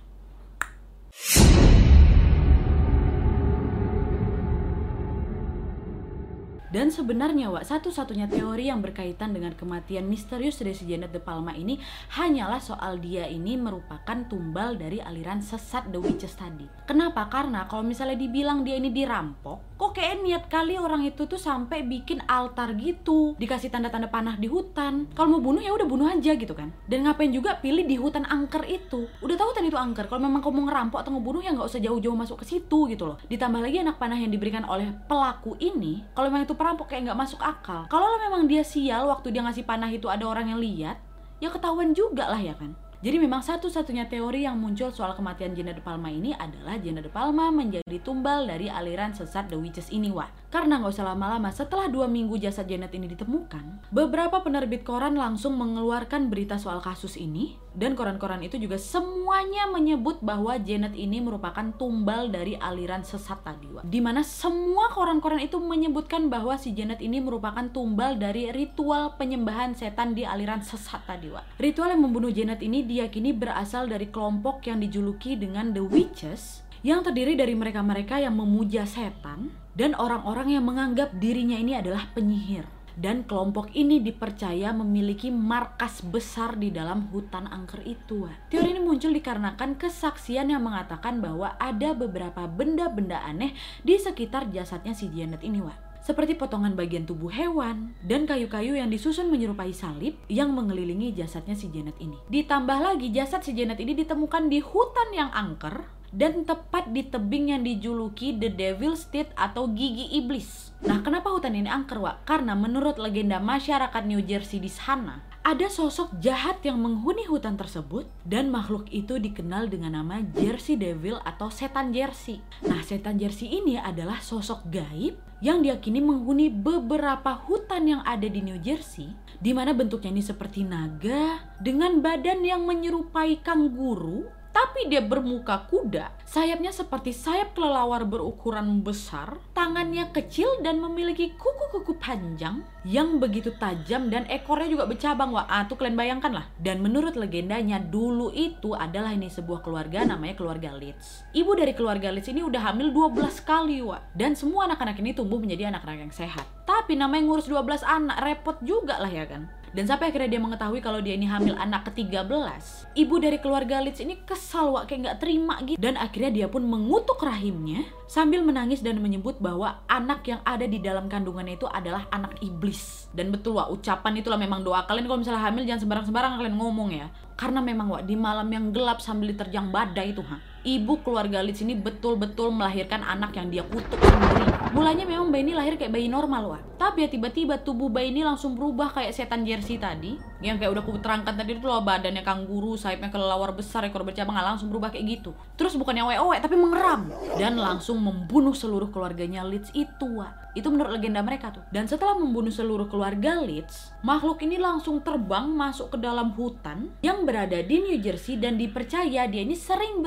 Dan 6.71 6.87
sebenarnya, 6.87 7.51
Wak, 7.51 7.67
satu-satunya 7.67 8.31
teori 8.31 8.71
yang 8.71 8.79
berkaitan 8.79 9.35
dengan 9.35 9.51
kematian 9.51 10.07
misterius 10.07 10.55
dari 10.55 10.71
si 10.71 10.87
Janet 10.87 11.11
De 11.11 11.19
Palma 11.19 11.51
ini 11.51 11.75
hanyalah 12.15 12.63
soal 12.63 12.95
dia 13.03 13.27
ini 13.27 13.59
merupakan 13.59 14.23
tumbal 14.31 14.79
dari 14.79 15.03
aliran 15.03 15.43
sesat 15.43 15.91
The 15.91 15.99
Witches 15.99 16.31
tadi. 16.39 16.63
Kenapa? 16.87 17.27
Karena 17.27 17.67
kalau 17.67 17.83
misalnya 17.83 18.15
dibilang 18.15 18.63
dia 18.63 18.79
ini 18.79 18.87
dirampok, 18.87 19.70
kok 19.81 19.97
kayak 19.97 20.21
niat 20.21 20.45
kali 20.45 20.77
orang 20.77 21.09
itu 21.09 21.25
tuh 21.25 21.41
sampai 21.41 21.81
bikin 21.81 22.21
altar 22.29 22.77
gitu, 22.77 23.33
dikasih 23.41 23.73
tanda-tanda 23.73 24.13
panah 24.13 24.37
di 24.37 24.45
hutan. 24.45 25.09
Kalau 25.17 25.33
mau 25.33 25.41
bunuh 25.41 25.57
ya 25.57 25.73
udah 25.73 25.89
bunuh 25.89 26.05
aja 26.05 26.37
gitu 26.37 26.53
kan. 26.53 26.69
Dan 26.85 27.09
ngapain 27.09 27.33
juga 27.33 27.57
pilih 27.57 27.89
di 27.89 27.97
hutan 27.97 28.21
angker 28.29 28.61
itu? 28.69 29.09
Udah 29.25 29.33
tahu 29.41 29.57
tadi 29.57 29.73
itu 29.73 29.79
angker. 29.81 30.05
Kalau 30.05 30.21
memang 30.21 30.45
kamu 30.45 30.53
mau 30.53 30.63
ngerampok 30.69 31.01
atau 31.01 31.17
ngebunuh 31.17 31.41
ya 31.41 31.57
nggak 31.57 31.65
usah 31.65 31.81
jauh-jauh 31.81 32.13
masuk 32.13 32.45
ke 32.45 32.45
situ 32.45 32.93
gitu 32.93 33.09
loh. 33.09 33.17
Ditambah 33.25 33.57
lagi 33.57 33.81
anak 33.81 33.97
panah 33.97 34.21
yang 34.21 34.29
diberikan 34.29 34.69
oleh 34.69 34.93
pelaku 35.09 35.57
ini, 35.57 36.05
kalau 36.13 36.29
memang 36.29 36.45
itu 36.45 36.53
perampok 36.53 36.85
kayak 36.85 37.09
nggak 37.09 37.17
masuk 37.17 37.41
akal. 37.41 37.89
Kalau 37.89 38.05
memang 38.21 38.45
dia 38.45 38.61
sial 38.61 39.09
waktu 39.09 39.33
dia 39.33 39.41
ngasih 39.41 39.65
panah 39.65 39.89
itu 39.89 40.05
ada 40.05 40.29
orang 40.29 40.53
yang 40.53 40.61
lihat, 40.61 41.01
ya 41.41 41.49
ketahuan 41.49 41.97
juga 41.97 42.29
lah 42.29 42.37
ya 42.37 42.53
kan. 42.53 42.77
Jadi 43.01 43.17
memang 43.17 43.41
satu-satunya 43.41 44.05
teori 44.05 44.45
yang 44.45 44.61
muncul 44.61 44.93
soal 44.93 45.17
kematian 45.17 45.57
Jenna 45.57 45.73
De 45.73 45.81
Palma 45.81 46.13
ini 46.13 46.37
adalah 46.37 46.77
Jenna 46.77 47.01
De 47.01 47.09
Palma 47.09 47.49
menjadi 47.49 47.97
tumbal 48.05 48.45
dari 48.45 48.69
aliran 48.69 49.09
sesat 49.09 49.49
The 49.49 49.57
Witches 49.57 49.89
ini 49.89 50.13
wah. 50.13 50.29
Karena 50.53 50.77
nggak 50.77 50.93
usah 50.93 51.09
lama-lama, 51.09 51.49
setelah 51.49 51.89
dua 51.89 52.05
minggu 52.05 52.37
jasad 52.37 52.69
Janet 52.69 52.93
ini 52.93 53.09
ditemukan, 53.09 53.89
beberapa 53.89 54.43
penerbit 54.45 54.85
koran 54.85 55.17
langsung 55.17 55.57
mengeluarkan 55.57 56.29
berita 56.29 56.61
soal 56.61 56.77
kasus 56.77 57.17
ini, 57.17 57.57
dan 57.71 57.95
koran-koran 57.95 58.43
itu 58.43 58.59
juga 58.59 58.75
semuanya 58.75 59.71
menyebut 59.71 60.19
bahwa 60.19 60.59
Janet 60.59 60.91
ini 60.91 61.23
merupakan 61.23 61.63
tumbal 61.79 62.27
dari 62.27 62.59
aliran 62.59 63.07
sesat 63.07 63.39
tadi, 63.47 63.71
wah. 63.71 63.83
Di 63.87 64.03
mana 64.03 64.27
semua 64.27 64.91
koran-koran 64.91 65.39
itu 65.39 65.55
menyebutkan 65.55 66.27
bahwa 66.27 66.59
si 66.59 66.75
Janet 66.75 66.99
ini 66.99 67.23
merupakan 67.23 67.63
tumbal 67.71 68.19
dari 68.19 68.51
ritual 68.51 69.15
penyembahan 69.15 69.71
setan 69.71 70.11
di 70.11 70.27
aliran 70.27 70.59
sesat 70.59 71.07
tadi, 71.07 71.31
wah. 71.31 71.47
Ritual 71.55 71.95
yang 71.95 72.03
membunuh 72.03 72.31
Janet 72.31 72.59
ini 72.59 72.83
diyakini 72.83 73.31
berasal 73.31 73.87
dari 73.87 74.11
kelompok 74.11 74.67
yang 74.67 74.83
dijuluki 74.83 75.39
dengan 75.39 75.71
The 75.71 75.83
Witches 75.83 76.67
yang 76.81 77.05
terdiri 77.05 77.37
dari 77.37 77.53
mereka-mereka 77.53 78.17
yang 78.17 78.33
memuja 78.35 78.89
setan 78.89 79.53
dan 79.77 79.93
orang-orang 79.95 80.57
yang 80.59 80.65
menganggap 80.65 81.13
dirinya 81.15 81.55
ini 81.55 81.77
adalah 81.77 82.09
penyihir. 82.11 82.65
Dan 82.97 83.23
kelompok 83.27 83.71
ini 83.75 83.99
dipercaya 84.03 84.73
memiliki 84.75 85.31
markas 85.31 86.03
besar 86.03 86.55
di 86.57 86.71
dalam 86.71 87.07
hutan 87.11 87.47
angker 87.47 87.83
itu. 87.87 88.27
Teori 88.51 88.75
ini 88.75 88.81
muncul 88.83 89.11
dikarenakan 89.15 89.79
kesaksian 89.79 90.51
yang 90.51 90.63
mengatakan 90.63 91.19
bahwa 91.19 91.55
ada 91.59 91.95
beberapa 91.95 92.47
benda-benda 92.49 93.21
aneh 93.23 93.55
di 93.85 93.95
sekitar 93.95 94.49
jasadnya 94.51 94.91
si 94.91 95.07
Janet 95.11 95.43
ini, 95.45 95.63
Wak 95.63 95.91
seperti 96.01 96.33
potongan 96.33 96.73
bagian 96.73 97.05
tubuh 97.05 97.29
hewan 97.29 97.93
dan 98.01 98.25
kayu-kayu 98.25 98.73
yang 98.73 98.89
disusun 98.89 99.29
menyerupai 99.29 99.69
salib 99.69 100.17
yang 100.27 100.49
mengelilingi 100.49 101.13
jasadnya 101.13 101.53
si 101.53 101.69
Janet 101.69 101.93
ini. 102.01 102.17
Ditambah 102.25 102.77
lagi 102.81 103.13
jasad 103.13 103.45
si 103.45 103.53
Janet 103.53 103.77
ini 103.77 103.93
ditemukan 103.93 104.49
di 104.49 104.59
hutan 104.65 105.13
yang 105.13 105.29
angker 105.29 105.85
dan 106.11 106.43
tepat 106.43 106.91
di 106.91 107.07
tebing 107.07 107.55
yang 107.55 107.61
dijuluki 107.63 108.35
The 108.35 108.51
Devil's 108.51 109.07
Teeth 109.07 109.31
atau 109.37 109.69
gigi 109.71 110.11
iblis. 110.17 110.70
Nah, 110.81 111.05
kenapa 111.05 111.29
hutan 111.29 111.53
ini 111.53 111.69
angker, 111.69 112.01
Wak? 112.01 112.25
Karena 112.25 112.57
menurut 112.57 112.97
legenda 112.97 113.37
masyarakat 113.37 114.01
New 114.09 114.25
Jersey 114.25 114.57
di 114.57 114.69
sana, 114.69 115.21
ada 115.41 115.69
sosok 115.69 116.17
jahat 116.21 116.61
yang 116.65 116.81
menghuni 116.81 117.25
hutan 117.25 117.57
tersebut 117.57 118.09
dan 118.25 118.49
makhluk 118.49 118.89
itu 118.93 119.17
dikenal 119.17 119.69
dengan 119.69 119.97
nama 119.97 120.25
Jersey 120.37 120.77
Devil 120.77 121.21
atau 121.21 121.53
setan 121.53 121.93
Jersey. 121.93 122.41
Nah, 122.65 122.81
setan 122.81 123.21
Jersey 123.21 123.61
ini 123.61 123.77
adalah 123.77 124.21
sosok 124.21 124.69
gaib 124.73 125.17
yang 125.41 125.65
diyakini 125.65 126.01
menghuni 126.01 126.49
beberapa 126.49 127.37
hutan 127.45 127.89
yang 127.89 128.01
ada 128.05 128.25
di 128.29 128.41
New 128.41 128.57
Jersey, 128.61 129.13
di 129.37 129.53
mana 129.53 129.73
bentuknya 129.73 130.13
ini 130.13 130.21
seperti 130.25 130.61
naga 130.65 131.41
dengan 131.57 132.01
badan 132.01 132.41
yang 132.45 132.61
menyerupai 132.65 133.41
kanguru 133.41 134.29
tapi 134.51 134.87
dia 134.91 134.99
bermuka 134.99 135.67
kuda. 135.67 136.11
Sayapnya 136.27 136.71
seperti 136.71 137.11
sayap 137.11 137.55
kelelawar 137.55 138.07
berukuran 138.07 138.83
besar, 138.83 139.35
tangannya 139.51 140.11
kecil 140.15 140.63
dan 140.63 140.79
memiliki 140.79 141.35
kuku-kuku 141.35 141.99
panjang 141.99 142.63
yang 142.87 143.19
begitu 143.19 143.51
tajam 143.59 144.07
dan 144.07 144.23
ekornya 144.31 144.71
juga 144.71 144.87
bercabang. 144.87 145.35
Wah, 145.35 145.47
ah, 145.47 145.67
tuh 145.67 145.75
kalian 145.75 145.99
bayangkan 145.99 146.31
lah. 146.31 146.45
Dan 146.55 146.79
menurut 146.79 147.19
legendanya 147.19 147.83
dulu 147.83 148.31
itu 148.31 148.71
adalah 148.71 149.11
ini 149.11 149.27
sebuah 149.27 149.59
keluarga 149.59 150.07
namanya 150.07 150.39
keluarga 150.39 150.71
Leeds. 150.71 151.27
Ibu 151.35 151.51
dari 151.55 151.75
keluarga 151.75 152.11
Leeds 152.11 152.31
ini 152.31 152.43
udah 152.43 152.71
hamil 152.71 152.95
12 152.95 153.43
kali, 153.43 153.83
Wak. 153.83 154.15
Dan 154.15 154.35
semua 154.39 154.71
anak-anak 154.71 154.99
ini 155.03 155.11
tumbuh 155.11 155.39
menjadi 155.39 155.71
anak-anak 155.71 156.07
yang 156.07 156.13
sehat. 156.15 156.47
Tapi 156.63 156.95
namanya 156.95 157.27
ngurus 157.27 157.51
12 157.51 157.83
anak 157.83 158.17
repot 158.23 158.57
juga 158.63 158.99
lah 158.99 159.11
ya 159.11 159.27
kan. 159.27 159.60
Dan 159.71 159.87
sampai 159.87 160.11
akhirnya 160.11 160.35
dia 160.35 160.41
mengetahui 160.43 160.83
kalau 160.83 160.99
dia 160.99 161.15
ini 161.15 161.23
hamil 161.23 161.55
anak 161.55 161.87
ke-13. 161.91 162.91
Ibu 162.91 163.15
dari 163.23 163.39
keluarga 163.39 163.79
Leeds 163.79 164.03
ini 164.03 164.19
kesal 164.27 164.75
wak 164.75 164.91
kayak 164.91 164.99
nggak 165.07 165.19
terima 165.23 165.55
gitu. 165.63 165.79
Dan 165.79 165.95
akhirnya 165.95 166.31
dia 166.31 166.47
pun 166.51 166.67
mengutuk 166.67 167.23
rahimnya 167.23 167.87
sambil 168.11 168.43
menangis 168.43 168.83
dan 168.83 168.99
menyebut 168.99 169.39
bahwa 169.39 169.79
anak 169.87 170.27
yang 170.27 170.43
ada 170.43 170.67
di 170.67 170.83
dalam 170.83 171.07
kandungannya 171.07 171.55
itu 171.55 171.71
adalah 171.71 172.03
anak 172.11 172.35
iblis. 172.43 173.07
Dan 173.15 173.31
betul 173.31 173.55
wak 173.55 173.71
ucapan 173.71 174.19
itulah 174.19 174.35
memang 174.35 174.59
doa 174.59 174.83
kalian 174.83 175.07
kalau 175.07 175.19
misalnya 175.23 175.47
hamil 175.47 175.63
jangan 175.63 175.87
sembarang-sembarang 175.87 176.31
kalian 176.35 176.55
ngomong 176.59 176.89
ya. 176.91 177.07
Karena 177.39 177.63
memang 177.63 177.87
wak 177.95 178.03
di 178.03 178.19
malam 178.19 178.51
yang 178.51 178.75
gelap 178.75 178.99
sambil 178.99 179.31
diterjang 179.31 179.71
badai 179.71 180.11
itu 180.11 180.21
ha 180.27 180.50
ibu 180.61 181.01
keluarga 181.01 181.41
Leeds 181.41 181.65
ini 181.65 181.73
betul-betul 181.73 182.53
melahirkan 182.53 183.01
anak 183.01 183.33
yang 183.37 183.49
dia 183.49 183.63
kutuk 183.65 183.97
sendiri. 183.97 184.45
Mulanya 184.71 185.03
memang 185.03 185.33
bayi 185.33 185.43
ini 185.43 185.53
lahir 185.57 185.75
kayak 185.75 185.91
bayi 185.91 186.07
normal 186.07 186.55
wah. 186.55 186.61
Tapi 186.79 187.05
ya 187.05 187.09
tiba-tiba 187.11 187.59
tubuh 187.59 187.91
bayi 187.91 188.15
ini 188.15 188.23
langsung 188.23 188.55
berubah 188.55 188.95
kayak 188.95 189.11
setan 189.11 189.43
jersey 189.43 189.75
tadi. 189.75 190.15
Yang 190.41 190.63
kayak 190.63 190.71
udah 190.73 190.81
aku 190.81 190.91
terangkan 191.03 191.35
tadi 191.37 191.59
itu 191.59 191.65
loh 191.67 191.83
badannya 191.85 192.25
kanguru, 192.25 192.73
sayapnya 192.73 193.13
kelelawar 193.13 193.53
besar, 193.53 193.85
ekor 193.85 194.01
bercabang 194.01 194.33
langsung 194.33 194.71
berubah 194.71 194.89
kayak 194.89 195.21
gitu. 195.21 195.35
Terus 195.59 195.77
bukan 195.77 195.93
yang 195.93 196.07
wewe 196.09 196.39
tapi 196.41 196.55
mengeram 196.57 197.11
dan 197.37 197.59
langsung 197.59 198.01
membunuh 198.01 198.55
seluruh 198.55 198.89
keluarganya 198.89 199.45
Leeds 199.45 199.75
itu 199.75 200.07
wah. 200.07 200.33
Itu 200.51 200.67
menurut 200.67 200.99
legenda 200.99 201.23
mereka 201.23 201.51
tuh. 201.53 201.63
Dan 201.69 201.87
setelah 201.87 202.17
membunuh 202.17 202.51
seluruh 202.51 202.87
keluarga 202.87 203.39
Leeds, 203.39 203.93
makhluk 204.01 204.41
ini 204.43 204.57
langsung 204.57 204.99
terbang 205.03 205.51
masuk 205.51 205.95
ke 205.95 205.97
dalam 205.99 206.33
hutan 206.33 206.91
yang 207.03 207.23
berada 207.27 207.59
di 207.61 207.75
New 207.79 207.99
Jersey 208.01 208.39
dan 208.39 208.57
dipercaya 208.57 209.27
dia 209.27 209.41
ini 209.43 209.55
sering 209.55 210.01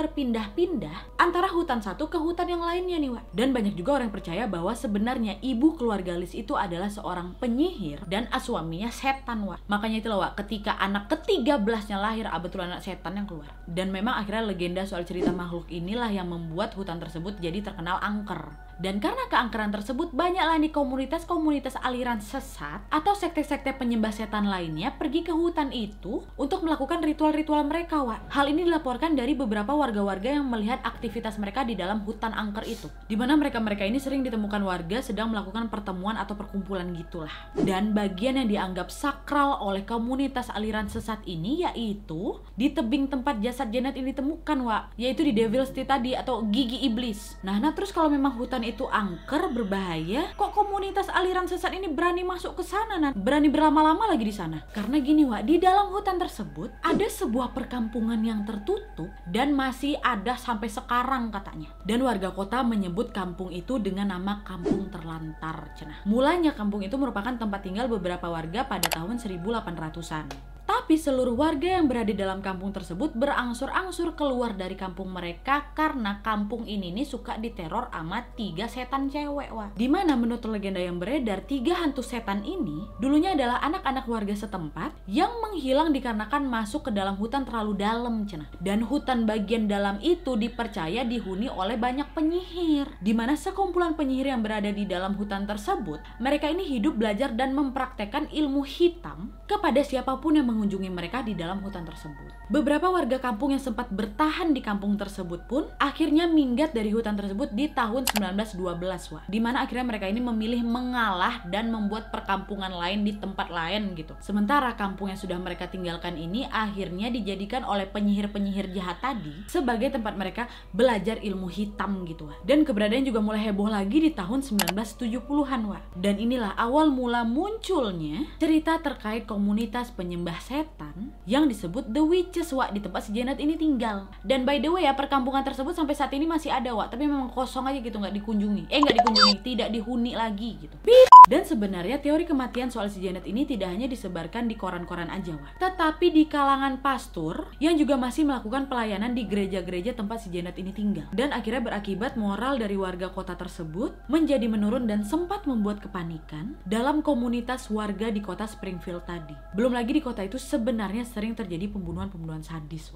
berpindah-pindah 0.44 1.16
antara 1.16 1.48
hutan 1.48 1.80
satu 1.80 2.12
ke 2.12 2.20
hutan 2.20 2.44
yang 2.52 2.60
lainnya 2.60 3.00
nih, 3.00 3.10
Wak. 3.16 3.24
Dan 3.32 3.56
banyak 3.56 3.72
juga 3.72 3.96
orang 3.96 4.12
yang 4.12 4.16
percaya 4.16 4.44
bahwa 4.44 4.72
sebenarnya 4.76 5.40
ibu 5.40 5.72
keluarga 5.72 6.12
Leeds 6.12 6.36
itu 6.36 6.52
adalah 6.52 6.92
seorang 6.92 7.32
penyihir 7.40 8.04
dan 8.04 8.28
suaminya 8.36 8.92
setan, 8.92 9.48
Wak. 9.48 9.64
Makanya 9.66 10.04
itulah, 10.04 10.18
Wak, 10.28 10.44
ketika 10.44 10.76
anak 10.76 11.08
ketiga 11.08 11.56
belasnya 11.56 11.96
lahir, 11.96 12.28
betul 12.44 12.60
anak 12.60 12.84
setan 12.84 13.16
yang 13.16 13.24
keluar. 13.24 13.48
Dan 13.64 13.88
memang 13.88 14.20
akhirnya 14.20 14.52
legenda 14.52 14.84
soal 14.84 15.08
cerita 15.08 15.32
makhluk 15.32 15.64
inilah 15.72 16.12
yang 16.12 16.28
membuat 16.28 16.76
hutan 16.76 17.00
tersebut 17.00 17.40
jadi 17.40 17.64
terkenal 17.64 17.96
angker. 18.04 18.52
Dan 18.78 18.98
karena 18.98 19.30
keangkeran 19.30 19.70
tersebut, 19.70 20.10
banyaklah 20.10 20.58
nih 20.58 20.72
komunitas-komunitas 20.74 21.78
aliran 21.78 22.18
sesat 22.18 22.82
atau 22.90 23.14
sekte-sekte 23.14 23.70
penyembah 23.76 24.10
setan 24.10 24.50
lainnya 24.50 24.90
pergi 24.94 25.22
ke 25.22 25.30
hutan 25.30 25.70
itu 25.70 26.26
untuk 26.34 26.66
melakukan 26.66 26.98
ritual-ritual 27.02 27.62
mereka, 27.62 28.02
Wak. 28.02 28.34
Hal 28.34 28.50
ini 28.50 28.66
dilaporkan 28.66 29.14
dari 29.14 29.38
beberapa 29.38 29.70
warga-warga 29.76 30.34
yang 30.34 30.50
melihat 30.50 30.82
aktivitas 30.82 31.38
mereka 31.38 31.62
di 31.62 31.78
dalam 31.78 32.02
hutan 32.02 32.34
angker 32.34 32.66
itu. 32.66 32.90
Di 33.06 33.14
mana 33.14 33.38
mereka-mereka 33.38 33.86
ini 33.86 34.02
sering 34.02 34.26
ditemukan 34.26 34.62
warga 34.66 34.98
sedang 34.98 35.30
melakukan 35.30 35.70
pertemuan 35.70 36.18
atau 36.18 36.34
perkumpulan 36.34 36.90
gitulah. 36.98 37.32
Dan 37.54 37.94
bagian 37.94 38.42
yang 38.42 38.48
dianggap 38.50 38.90
sakral 38.90 39.62
oleh 39.62 39.86
komunitas 39.86 40.50
aliran 40.50 40.90
sesat 40.90 41.22
ini 41.28 41.62
yaitu 41.62 42.42
di 42.58 42.74
tebing 42.74 43.06
tempat 43.06 43.38
jasad 43.38 43.70
Janet 43.70 43.94
ini 43.94 44.10
ditemukan, 44.10 44.58
Wak. 44.66 44.82
Yaitu 44.98 45.22
di 45.22 45.32
Devil's 45.36 45.70
Teeth 45.70 45.88
tadi 45.88 46.18
atau 46.18 46.42
gigi 46.50 46.82
iblis. 46.82 47.38
Nah, 47.46 47.60
nah 47.62 47.70
terus 47.70 47.94
kalau 47.94 48.10
memang 48.10 48.34
hutan 48.34 48.63
itu 48.64 48.88
angker 48.88 49.52
berbahaya, 49.52 50.32
kok 50.34 50.56
komunitas 50.56 51.12
aliran 51.12 51.44
sesat 51.44 51.76
ini 51.76 51.92
berani 51.92 52.24
masuk 52.24 52.56
ke 52.58 52.64
sana 52.64 52.96
nah 52.96 53.12
berani 53.12 53.52
berlama-lama 53.52 54.08
lagi 54.08 54.24
di 54.24 54.34
sana? 54.34 54.64
Karena 54.72 54.96
gini 54.98 55.28
Wak, 55.28 55.44
di 55.44 55.60
dalam 55.60 55.92
hutan 55.92 56.16
tersebut 56.16 56.72
ada 56.80 57.06
sebuah 57.06 57.52
perkampungan 57.52 58.20
yang 58.24 58.42
tertutup 58.48 59.12
dan 59.28 59.52
masih 59.52 60.00
ada 60.00 60.34
sampai 60.40 60.72
sekarang 60.72 61.28
katanya. 61.28 61.68
Dan 61.84 62.00
warga 62.00 62.32
kota 62.32 62.64
menyebut 62.64 63.12
kampung 63.12 63.52
itu 63.52 63.76
dengan 63.76 64.16
nama 64.16 64.40
Kampung 64.40 64.88
Terlantar 64.88 65.72
Cenah. 65.76 66.08
Mulanya 66.08 66.56
kampung 66.56 66.80
itu 66.80 66.96
merupakan 66.96 67.36
tempat 67.36 67.60
tinggal 67.60 67.86
beberapa 67.86 68.30
warga 68.32 68.64
pada 68.64 68.88
tahun 68.88 69.20
1800-an. 69.20 70.53
Tapi 70.64 70.96
seluruh 70.96 71.36
warga 71.36 71.76
yang 71.76 71.92
berada 71.92 72.12
dalam 72.16 72.40
kampung 72.40 72.72
tersebut 72.72 73.12
berangsur-angsur 73.12 74.16
keluar 74.16 74.56
dari 74.56 74.72
kampung 74.76 75.12
mereka 75.12 75.72
karena 75.76 76.24
kampung 76.24 76.64
ini 76.64 76.88
nih 76.92 77.04
suka 77.04 77.36
diteror 77.36 77.92
sama 77.92 78.24
tiga 78.32 78.64
setan 78.64 79.12
cewek 79.12 79.52
wah. 79.52 79.68
Di 79.76 79.92
mana 79.92 80.16
menurut 80.16 80.40
legenda 80.48 80.80
yang 80.80 80.96
beredar 80.96 81.44
tiga 81.44 81.76
hantu 81.76 82.00
setan 82.00 82.40
ini 82.48 82.88
dulunya 82.96 83.36
adalah 83.36 83.60
anak-anak 83.60 84.08
warga 84.08 84.32
setempat 84.32 84.96
yang 85.04 85.32
menghilang 85.44 85.92
dikarenakan 85.92 86.48
masuk 86.48 86.88
ke 86.88 86.90
dalam 86.96 87.20
hutan 87.20 87.44
terlalu 87.44 87.76
dalam 87.76 88.24
cenah. 88.24 88.48
Dan 88.56 88.88
hutan 88.88 89.28
bagian 89.28 89.68
dalam 89.68 90.00
itu 90.00 90.32
dipercaya 90.40 91.04
dihuni 91.04 91.52
oleh 91.52 91.76
banyak 91.76 92.08
penyihir. 92.16 92.88
Di 93.04 93.12
mana 93.12 93.36
sekumpulan 93.36 94.00
penyihir 94.00 94.32
yang 94.32 94.40
berada 94.40 94.72
di 94.72 94.88
dalam 94.88 95.12
hutan 95.20 95.44
tersebut 95.44 96.00
mereka 96.16 96.48
ini 96.48 96.64
hidup 96.64 96.96
belajar 96.96 97.36
dan 97.36 97.52
mempraktekkan 97.52 98.32
ilmu 98.32 98.64
hitam 98.64 99.28
kepada 99.44 99.84
siapa 99.84 100.16
pun 100.24 100.40
yang 100.40 100.53
mengunjungi 100.54 100.86
mereka 100.94 101.26
di 101.26 101.34
dalam 101.34 101.58
hutan 101.66 101.82
tersebut. 101.82 102.30
Beberapa 102.46 102.86
warga 102.86 103.18
kampung 103.18 103.50
yang 103.50 103.60
sempat 103.60 103.90
bertahan 103.90 104.54
di 104.54 104.62
kampung 104.62 104.94
tersebut 104.94 105.50
pun 105.50 105.66
akhirnya 105.82 106.30
minggat 106.30 106.70
dari 106.70 106.94
hutan 106.94 107.18
tersebut 107.18 107.50
di 107.50 107.66
tahun 107.74 108.06
1912 108.14 108.62
wah. 109.10 109.24
Di 109.26 109.42
mana 109.42 109.66
akhirnya 109.66 109.84
mereka 109.90 110.06
ini 110.06 110.22
memilih 110.22 110.62
mengalah 110.62 111.42
dan 111.50 111.74
membuat 111.74 112.14
perkampungan 112.14 112.70
lain 112.70 113.02
di 113.02 113.18
tempat 113.18 113.50
lain 113.50 113.98
gitu. 113.98 114.14
Sementara 114.22 114.78
kampung 114.78 115.10
yang 115.10 115.18
sudah 115.18 115.36
mereka 115.40 115.66
tinggalkan 115.66 116.14
ini 116.14 116.46
akhirnya 116.46 117.10
dijadikan 117.10 117.66
oleh 117.66 117.90
penyihir-penyihir 117.90 118.70
jahat 118.70 119.02
tadi 119.02 119.44
sebagai 119.50 119.90
tempat 119.90 120.14
mereka 120.14 120.46
belajar 120.70 121.18
ilmu 121.18 121.50
hitam 121.50 122.06
gitu 122.06 122.30
wah. 122.30 122.38
Dan 122.46 122.62
keberadaan 122.62 123.02
juga 123.02 123.18
mulai 123.18 123.50
heboh 123.50 123.72
lagi 123.72 123.98
di 123.98 124.10
tahun 124.14 124.44
1970-an 124.44 125.60
wah. 125.66 125.82
Dan 125.96 126.20
inilah 126.20 126.54
awal 126.60 126.92
mula 126.92 127.24
munculnya 127.24 128.28
cerita 128.36 128.76
terkait 128.78 129.24
komunitas 129.24 129.90
penyembah 129.96 130.43
setan 130.44 131.16
yang 131.24 131.48
disebut 131.48 131.88
The 131.88 132.04
Witches 132.04 132.52
Wak 132.52 132.76
di 132.76 132.84
tempat 132.84 133.08
si 133.08 133.16
Janet 133.16 133.40
ini 133.40 133.56
tinggal. 133.56 134.12
Dan 134.20 134.44
by 134.44 134.60
the 134.60 134.68
way 134.68 134.84
ya 134.84 134.92
perkampungan 134.92 135.40
tersebut 135.40 135.72
sampai 135.72 135.96
saat 135.96 136.12
ini 136.12 136.28
masih 136.28 136.52
ada 136.52 136.68
Wak, 136.76 136.92
tapi 136.92 137.08
memang 137.08 137.32
kosong 137.32 137.64
aja 137.64 137.80
gitu 137.80 137.96
nggak 137.96 138.12
dikunjungi. 138.20 138.68
Eh 138.68 138.84
nggak 138.84 139.00
dikunjungi, 139.00 139.34
tidak 139.40 139.68
dihuni 139.72 140.12
lagi 140.12 140.60
gitu. 140.60 140.76
Dan 141.24 141.40
sebenarnya 141.48 141.96
teori 142.04 142.28
kematian 142.28 142.68
soal 142.68 142.92
si 142.92 143.00
Janet 143.00 143.24
ini 143.24 143.48
tidak 143.48 143.72
hanya 143.72 143.88
disebarkan 143.88 144.44
di 144.44 144.60
koran-koran 144.60 145.08
aja 145.08 145.32
Wak, 145.32 145.56
tetapi 145.56 146.12
di 146.12 146.28
kalangan 146.28 146.84
pastor 146.84 147.48
yang 147.56 147.80
juga 147.80 147.96
masih 147.96 148.28
melakukan 148.28 148.68
pelayanan 148.68 149.16
di 149.16 149.24
gereja-gereja 149.24 149.96
tempat 149.96 150.20
si 150.20 150.28
Janet 150.28 150.60
ini 150.60 150.76
tinggal. 150.76 151.08
Dan 151.16 151.32
akhirnya 151.32 151.64
berakibat 151.64 152.20
moral 152.20 152.60
dari 152.60 152.76
warga 152.76 153.08
kota 153.08 153.32
tersebut 153.32 153.96
menjadi 154.12 154.44
menurun 154.44 154.84
dan 154.84 155.00
sempat 155.00 155.48
membuat 155.48 155.80
kepanikan 155.80 156.60
dalam 156.68 157.00
komunitas 157.00 157.72
warga 157.72 158.12
di 158.12 158.20
kota 158.20 158.44
Springfield 158.44 159.08
tadi. 159.08 159.32
Belum 159.56 159.72
lagi 159.72 159.96
di 159.96 160.04
kota 160.04 160.20
itu 160.34 160.42
sebenarnya 160.42 161.06
sering 161.06 161.30
terjadi 161.30 161.70
pembunuhan-pembunuhan 161.70 162.42
sadis. 162.42 162.90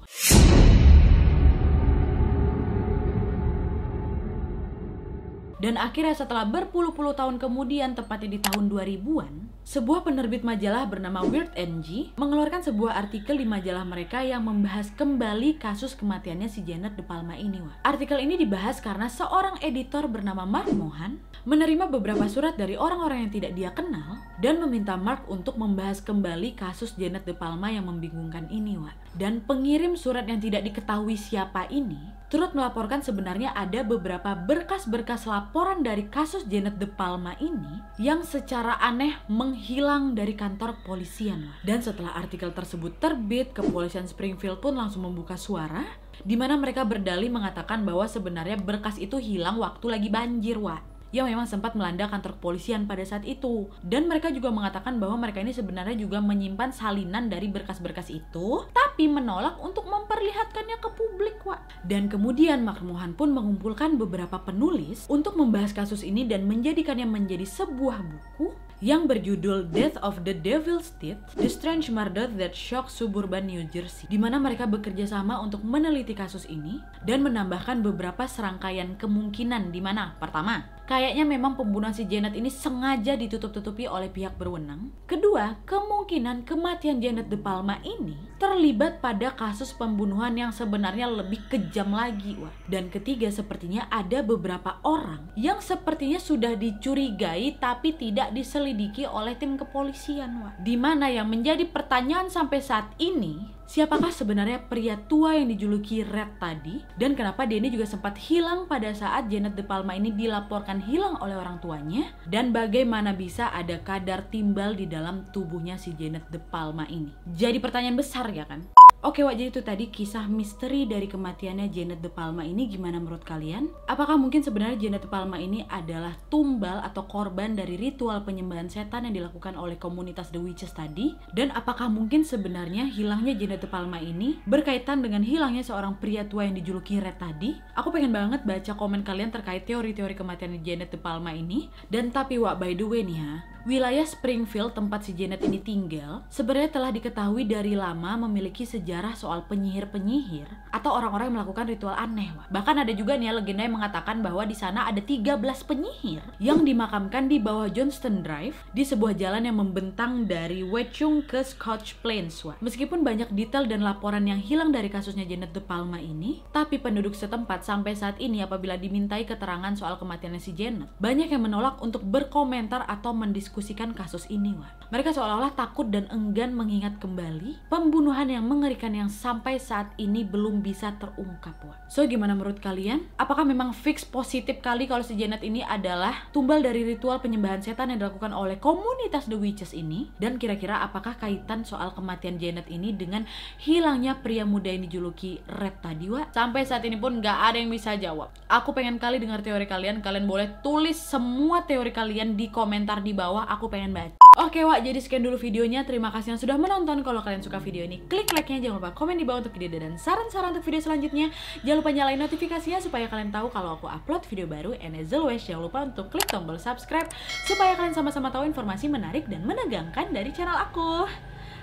Dan 5.59 5.75
akhirnya 5.75 6.15
setelah 6.15 6.47
berpuluh-puluh 6.47 7.19
tahun 7.19 7.35
kemudian, 7.35 7.91
tepatnya 7.91 8.35
di 8.35 8.39
tahun 8.39 8.71
2000-an, 8.71 9.59
sebuah 9.67 10.07
penerbit 10.07 10.41
majalah 10.41 10.87
bernama 10.87 11.19
Weird 11.27 11.51
NG 11.53 12.15
mengeluarkan 12.15 12.63
sebuah 12.63 12.95
artikel 12.95 13.35
di 13.37 13.43
majalah 13.43 13.83
mereka 13.83 14.23
yang 14.23 14.47
membahas 14.47 14.89
kembali 14.95 15.59
kasus 15.59 15.99
kematiannya 15.99 16.47
si 16.47 16.63
Janet 16.63 16.95
De 16.95 17.03
Palma 17.03 17.35
ini. 17.35 17.59
Wah. 17.59 17.75
Artikel 17.83 18.23
ini 18.23 18.39
dibahas 18.39 18.79
karena 18.79 19.11
seorang 19.11 19.59
editor 19.59 20.07
bernama 20.07 20.47
Mark 20.47 20.71
Mohan 20.71 21.19
menerima 21.43 21.91
beberapa 21.91 22.25
surat 22.31 22.55
dari 22.55 22.79
orang-orang 22.79 23.27
yang 23.27 23.31
tidak 23.35 23.51
dia 23.53 23.69
kenal 23.75 24.17
dan 24.39 24.63
meminta 24.63 24.95
Mark 24.95 25.27
untuk 25.27 25.59
membahas 25.59 25.99
kembali 26.01 26.55
kasus 26.55 26.95
Janet 26.95 27.27
De 27.27 27.35
Palma 27.35 27.67
yang 27.67 27.85
membingungkan 27.85 28.47
ini, 28.47 28.79
Wah. 28.79 28.95
Dan 29.11 29.43
pengirim 29.43 29.99
surat 29.99 30.23
yang 30.23 30.39
tidak 30.39 30.65
diketahui 30.65 31.19
siapa 31.19 31.67
ini 31.67 32.18
turut 32.29 32.53
melaporkan 32.53 33.01
sebenarnya 33.01 33.51
ada 33.57 33.81
beberapa 33.81 34.37
berkas-berkas 34.37 35.25
laporan 35.25 35.81
dari 35.81 36.05
kasus 36.05 36.45
Janet 36.45 36.77
De 36.77 36.85
Palma 36.85 37.33
ini 37.41 37.81
yang 37.97 38.21
secara 38.21 38.77
aneh 38.77 39.17
menghilang 39.25 40.13
dari 40.13 40.37
kantor 40.37 40.77
kepolisian. 40.79 41.49
Dan 41.65 41.81
setelah 41.81 42.13
artikel 42.13 42.53
tersebut 42.53 43.01
terbit, 43.01 43.51
kepolisian 43.51 44.05
Springfield 44.05 44.61
pun 44.61 44.77
langsung 44.77 45.09
membuka 45.09 45.35
suara 45.35 45.83
di 46.21 46.37
mana 46.37 46.53
mereka 46.59 46.85
berdalih 46.85 47.33
mengatakan 47.33 47.81
bahwa 47.81 48.05
sebenarnya 48.05 48.61
berkas 48.61 49.01
itu 49.01 49.17
hilang 49.17 49.57
waktu 49.57 49.85
lagi 49.89 50.09
banjir, 50.13 50.61
Wak 50.61 50.98
yang 51.09 51.25
memang 51.25 51.49
sempat 51.49 51.73
melanda 51.73 52.05
kantor 52.05 52.37
kepolisian 52.37 52.85
pada 52.85 53.01
saat 53.05 53.25
itu. 53.25 53.69
Dan 53.81 54.05
mereka 54.05 54.29
juga 54.29 54.53
mengatakan 54.53 55.01
bahwa 55.01 55.17
mereka 55.17 55.41
ini 55.41 55.53
sebenarnya 55.53 55.97
juga 55.97 56.21
menyimpan 56.21 56.69
salinan 56.69 57.27
dari 57.27 57.49
berkas-berkas 57.49 58.13
itu, 58.13 58.65
tapi 58.69 59.09
menolak 59.09 59.57
untuk 59.61 59.89
memperlihatkannya 59.89 60.77
ke 60.77 60.89
publik, 60.93 61.37
Wak. 61.45 61.61
Dan 61.85 62.11
kemudian 62.11 62.61
Mark 62.61 62.83
Mohan 62.85 63.17
pun 63.17 63.33
mengumpulkan 63.33 63.97
beberapa 63.97 64.41
penulis 64.43 65.09
untuk 65.09 65.39
membahas 65.39 65.73
kasus 65.73 66.05
ini 66.05 66.27
dan 66.27 66.45
menjadikannya 66.45 67.07
menjadi 67.09 67.45
sebuah 67.47 68.03
buku 68.05 68.53
yang 68.79 69.11
berjudul 69.11 69.67
Death 69.75 69.99
of 69.99 70.23
the 70.23 70.31
Devil's 70.31 70.95
Teeth, 71.03 71.19
The 71.35 71.51
Strange 71.51 71.91
Murder 71.91 72.31
That 72.39 72.55
Shocked 72.55 72.95
Suburban 72.95 73.51
New 73.51 73.67
Jersey, 73.67 74.07
di 74.07 74.15
mana 74.15 74.39
mereka 74.39 74.63
bekerja 74.71 75.03
sama 75.03 75.35
untuk 75.43 75.63
meneliti 75.67 76.15
kasus 76.15 76.47
ini 76.47 76.79
dan 77.03 77.19
menambahkan 77.27 77.83
beberapa 77.83 78.23
serangkaian 78.23 78.95
kemungkinan 78.95 79.75
di 79.75 79.83
mana 79.83 80.15
pertama, 80.15 80.63
kayaknya 80.89 81.21
memang 81.21 81.53
pembunuhan 81.53 81.93
si 81.93 82.09
Janet 82.09 82.33
ini 82.33 82.49
sengaja 82.49 83.13
ditutup-tutupi 83.13 83.85
oleh 83.85 84.09
pihak 84.09 84.33
berwenang. 84.41 84.89
Kedua, 85.05 85.61
kemungkinan 85.69 86.49
kematian 86.49 86.97
Janet 86.97 87.29
De 87.29 87.37
Palma 87.37 87.77
ini 87.85 88.17
terlibat 88.41 88.97
pada 88.97 89.37
kasus 89.37 89.69
pembunuhan 89.69 90.33
yang 90.33 90.49
sebenarnya 90.49 91.05
lebih 91.05 91.45
kejam 91.45 91.93
lagi, 91.93 92.33
wah. 92.41 92.49
Dan 92.65 92.89
ketiga, 92.89 93.29
sepertinya 93.29 93.85
ada 93.93 94.25
beberapa 94.25 94.81
orang 94.81 95.29
yang 95.37 95.61
sepertinya 95.61 96.17
sudah 96.17 96.57
dicurigai 96.57 97.61
tapi 97.61 97.93
tidak 97.93 98.33
diselidiki 98.33 99.05
oleh 99.05 99.37
tim 99.37 99.61
kepolisian, 99.61 100.41
Wak. 100.41 100.65
Di 100.65 100.73
mana 100.73 101.13
yang 101.13 101.29
menjadi 101.29 101.69
pertanyaan 101.69 102.33
sampai 102.33 102.65
saat 102.65 102.89
ini, 102.97 103.58
siapakah 103.69 104.09
sebenarnya 104.09 104.65
pria 104.65 104.97
tua 104.97 105.37
yang 105.37 105.53
dijuluki 105.53 106.01
Red 106.01 106.41
tadi? 106.41 106.81
Dan 106.97 107.13
kenapa 107.13 107.45
ini 107.45 107.69
juga 107.69 107.85
sempat 107.85 108.17
hilang 108.17 108.65
pada 108.65 108.89
saat 108.97 109.29
Janet 109.29 109.53
De 109.53 109.61
Palma 109.61 109.93
ini 109.93 110.09
dilaporkan 110.09 110.81
hilang 110.81 111.21
oleh 111.21 111.37
orang 111.37 111.61
tuanya? 111.61 112.09
Dan 112.25 112.49
bagaimana 112.49 113.13
bisa 113.13 113.53
ada 113.53 113.77
kadar 113.85 114.25
timbal 114.33 114.73
di 114.73 114.89
dalam 114.89 115.29
tubuhnya 115.29 115.77
si 115.77 115.93
Janet 115.93 116.25
De 116.33 116.41
Palma 116.41 116.89
ini? 116.89 117.13
Jadi 117.29 117.61
pertanyaan 117.61 118.01
besar 118.01 118.25
ya 118.33 118.49
kan? 118.49 118.65
Oke 118.99 119.23
Wak, 119.23 119.39
jadi 119.39 119.47
itu 119.47 119.63
tadi 119.63 119.87
kisah 119.87 120.27
misteri 120.27 120.83
dari 120.83 121.07
kematiannya 121.07 121.71
Janet 121.71 122.03
De 122.03 122.11
Palma 122.11 122.43
ini 122.43 122.67
gimana 122.67 122.99
menurut 122.99 123.23
kalian? 123.23 123.71
Apakah 123.87 124.19
mungkin 124.19 124.43
sebenarnya 124.43 124.75
Janet 124.75 125.07
De 125.07 125.09
Palma 125.09 125.39
ini 125.39 125.63
adalah 125.71 126.19
tumbal 126.27 126.83
atau 126.83 127.07
korban 127.07 127.55
dari 127.55 127.79
ritual 127.79 128.27
penyembahan 128.27 128.67
setan 128.67 129.07
yang 129.07 129.15
dilakukan 129.15 129.55
oleh 129.55 129.79
komunitas 129.79 130.35
The 130.35 130.43
Witches 130.43 130.75
tadi? 130.75 131.15
Dan 131.31 131.55
apakah 131.55 131.87
mungkin 131.87 132.27
sebenarnya 132.27 132.91
hilangnya 132.91 133.39
Janet 133.39 133.63
De 133.63 133.71
Palma 133.71 134.03
ini 134.03 134.35
berkaitan 134.43 134.99
dengan 134.99 135.23
hilangnya 135.23 135.63
seorang 135.63 135.95
pria 135.95 136.27
tua 136.27 136.51
yang 136.51 136.59
dijuluki 136.59 136.99
Red 136.99 137.23
tadi? 137.23 137.55
Aku 137.79 137.95
pengen 137.95 138.11
banget 138.11 138.43
baca 138.43 138.75
komen 138.75 139.07
kalian 139.07 139.31
terkait 139.31 139.63
teori-teori 139.63 140.11
kematian 140.11 140.59
Janet 140.59 140.91
De 140.91 140.99
Palma 140.99 141.31
ini. 141.31 141.71
Dan 141.87 142.11
tapi 142.11 142.35
Wak, 142.35 142.59
by 142.59 142.75
the 142.75 142.83
way 142.83 143.07
nih 143.07 143.15
ya, 143.15 143.47
wilayah 143.63 144.03
Springfield 144.03 144.75
tempat 144.75 145.07
si 145.07 145.15
Janet 145.15 145.43
ini 145.43 145.61
tinggal 145.61 146.23
sebenarnya 146.31 146.73
telah 146.73 146.89
diketahui 146.89 147.45
dari 147.45 147.77
lama 147.77 148.27
memiliki 148.27 148.63
sejarah 148.63 148.88
sejarah 148.89 149.13
soal 149.13 149.45
penyihir-penyihir 149.45 150.49
atau 150.73 150.97
orang-orang 150.97 151.29
yang 151.29 151.37
melakukan 151.37 151.69
ritual 151.69 151.93
aneh. 151.93 152.33
Wah. 152.33 152.49
Bahkan 152.49 152.81
ada 152.81 152.89
juga 152.89 153.13
nih 153.21 153.29
ya, 153.29 153.33
legenda 153.37 153.61
yang 153.61 153.77
mengatakan 153.77 154.25
bahwa 154.25 154.41
di 154.49 154.57
sana 154.57 154.89
ada 154.89 154.97
13 154.97 155.37
penyihir 155.69 156.25
yang 156.41 156.65
dimakamkan 156.65 157.29
di 157.29 157.37
bawah 157.37 157.69
Johnston 157.69 158.25
Drive 158.25 158.57
di 158.73 158.81
sebuah 158.81 159.13
jalan 159.13 159.45
yang 159.45 159.61
membentang 159.61 160.25
dari 160.25 160.65
Wechung 160.65 161.21
ke 161.21 161.45
Scotch 161.45 162.01
Plains. 162.01 162.41
Wah. 162.41 162.57
Meskipun 162.65 163.05
banyak 163.05 163.29
detail 163.37 163.69
dan 163.69 163.85
laporan 163.85 164.25
yang 164.25 164.41
hilang 164.41 164.73
dari 164.73 164.89
kasusnya 164.89 165.29
Janet 165.29 165.53
De 165.53 165.61
Palma 165.61 166.01
ini, 166.01 166.41
tapi 166.49 166.81
penduduk 166.81 167.13
setempat 167.13 167.61
sampai 167.61 167.93
saat 167.93 168.17
ini 168.17 168.41
apabila 168.41 168.73
dimintai 168.73 169.29
keterangan 169.29 169.77
soal 169.77 170.01
kematiannya 170.01 170.41
si 170.41 170.57
Janet, 170.57 170.89
banyak 170.97 171.29
yang 171.29 171.45
menolak 171.45 171.77
untuk 171.85 172.01
berkomentar 172.01 172.89
atau 172.89 173.13
mendiskusikan 173.13 173.93
kasus 173.93 174.25
ini. 174.33 174.57
Wah. 174.57 174.73
Mereka 174.89 175.13
seolah-olah 175.13 175.53
takut 175.53 175.85
dan 175.93 176.09
enggan 176.09 176.57
mengingat 176.57 176.97
kembali 176.97 177.69
pembunuhan 177.69 178.25
yang 178.25 178.49
mengerikan 178.49 178.78
yang 178.87 179.11
sampai 179.11 179.59
saat 179.59 179.91
ini 179.99 180.23
belum 180.23 180.63
bisa 180.63 180.95
terungkap. 180.95 181.59
Wah. 181.67 181.75
So 181.91 182.07
gimana 182.07 182.31
menurut 182.31 182.63
kalian? 182.63 183.03
Apakah 183.19 183.43
memang 183.43 183.75
fix 183.75 184.07
positif 184.07 184.63
kali 184.63 184.87
kalau 184.87 185.03
si 185.03 185.19
Janet 185.19 185.43
ini 185.43 185.59
adalah 185.59 186.31
tumbal 186.31 186.63
dari 186.63 186.87
ritual 186.87 187.19
penyembahan 187.19 187.59
setan 187.59 187.91
yang 187.91 187.99
dilakukan 187.99 188.31
oleh 188.31 188.55
komunitas 188.55 189.27
The 189.27 189.35
Witches 189.35 189.75
ini? 189.75 190.07
Dan 190.15 190.39
kira-kira 190.39 190.79
apakah 190.79 191.19
kaitan 191.19 191.67
soal 191.67 191.91
kematian 191.91 192.39
Janet 192.39 192.71
ini 192.71 192.95
dengan 192.95 193.27
hilangnya 193.59 194.15
pria 194.23 194.47
muda 194.47 194.71
yang 194.71 194.87
dijuluki 194.87 195.43
Red 195.49 195.83
tadi, 195.83 196.07
Wah? 196.07 196.29
Sampai 196.31 196.63
saat 196.63 196.85
ini 196.85 196.95
pun 196.95 197.19
nggak 197.19 197.37
ada 197.51 197.57
yang 197.59 197.73
bisa 197.73 197.97
jawab. 197.99 198.31
Aku 198.47 198.71
pengen 198.71 199.01
kali 199.01 199.17
dengar 199.17 199.41
teori 199.41 199.65
kalian. 199.65 200.05
Kalian 200.05 200.29
boleh 200.29 200.61
tulis 200.61 200.95
semua 200.95 201.65
teori 201.65 201.89
kalian 201.89 202.37
di 202.37 202.53
komentar 202.53 203.01
di 203.01 203.17
bawah. 203.17 203.49
Aku 203.49 203.67
pengen 203.67 203.91
baca. 203.91 204.28
Oke, 204.39 204.63
Wak. 204.63 204.87
Jadi 204.87 205.03
sekian 205.03 205.19
dulu 205.19 205.35
videonya. 205.35 205.83
Terima 205.83 206.15
kasih 206.15 206.31
yang 206.31 206.39
sudah 206.39 206.55
menonton. 206.55 207.03
Kalau 207.03 207.19
kalian 207.19 207.43
suka 207.43 207.59
video 207.59 207.83
ini, 207.83 207.99
klik 208.07 208.31
like-nya 208.31 208.63
jangan 208.63 208.79
lupa 208.79 208.95
komen 208.95 209.19
di 209.19 209.27
bawah 209.27 209.43
untuk 209.43 209.51
video 209.51 209.83
dan 209.83 209.99
saran-saran 209.99 210.55
untuk 210.55 210.63
video 210.63 210.79
selanjutnya. 210.79 211.27
Jangan 211.67 211.77
lupa 211.83 211.91
nyalain 211.91 212.19
notifikasinya 212.23 212.79
supaya 212.79 213.11
kalian 213.11 213.35
tahu 213.35 213.51
kalau 213.51 213.75
aku 213.75 213.91
upload 213.91 214.23
video 214.31 214.47
baru. 214.47 214.79
And 214.79 214.95
as 214.95 215.11
always, 215.11 215.43
jangan 215.43 215.67
lupa 215.67 215.83
untuk 215.83 216.07
klik 216.07 216.31
tombol 216.31 216.55
subscribe 216.55 217.11
supaya 217.51 217.75
kalian 217.75 217.91
sama-sama 217.91 218.31
tahu 218.31 218.47
informasi 218.47 218.87
menarik 218.87 219.27
dan 219.27 219.43
menegangkan 219.43 220.07
dari 220.15 220.31
channel 220.31 220.55
aku. 220.55 221.03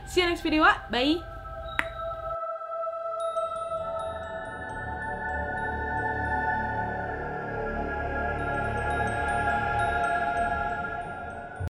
See 0.05 0.21
you 0.21 0.29
next 0.29 0.45
video, 0.45 0.69
bye! 0.93 1.36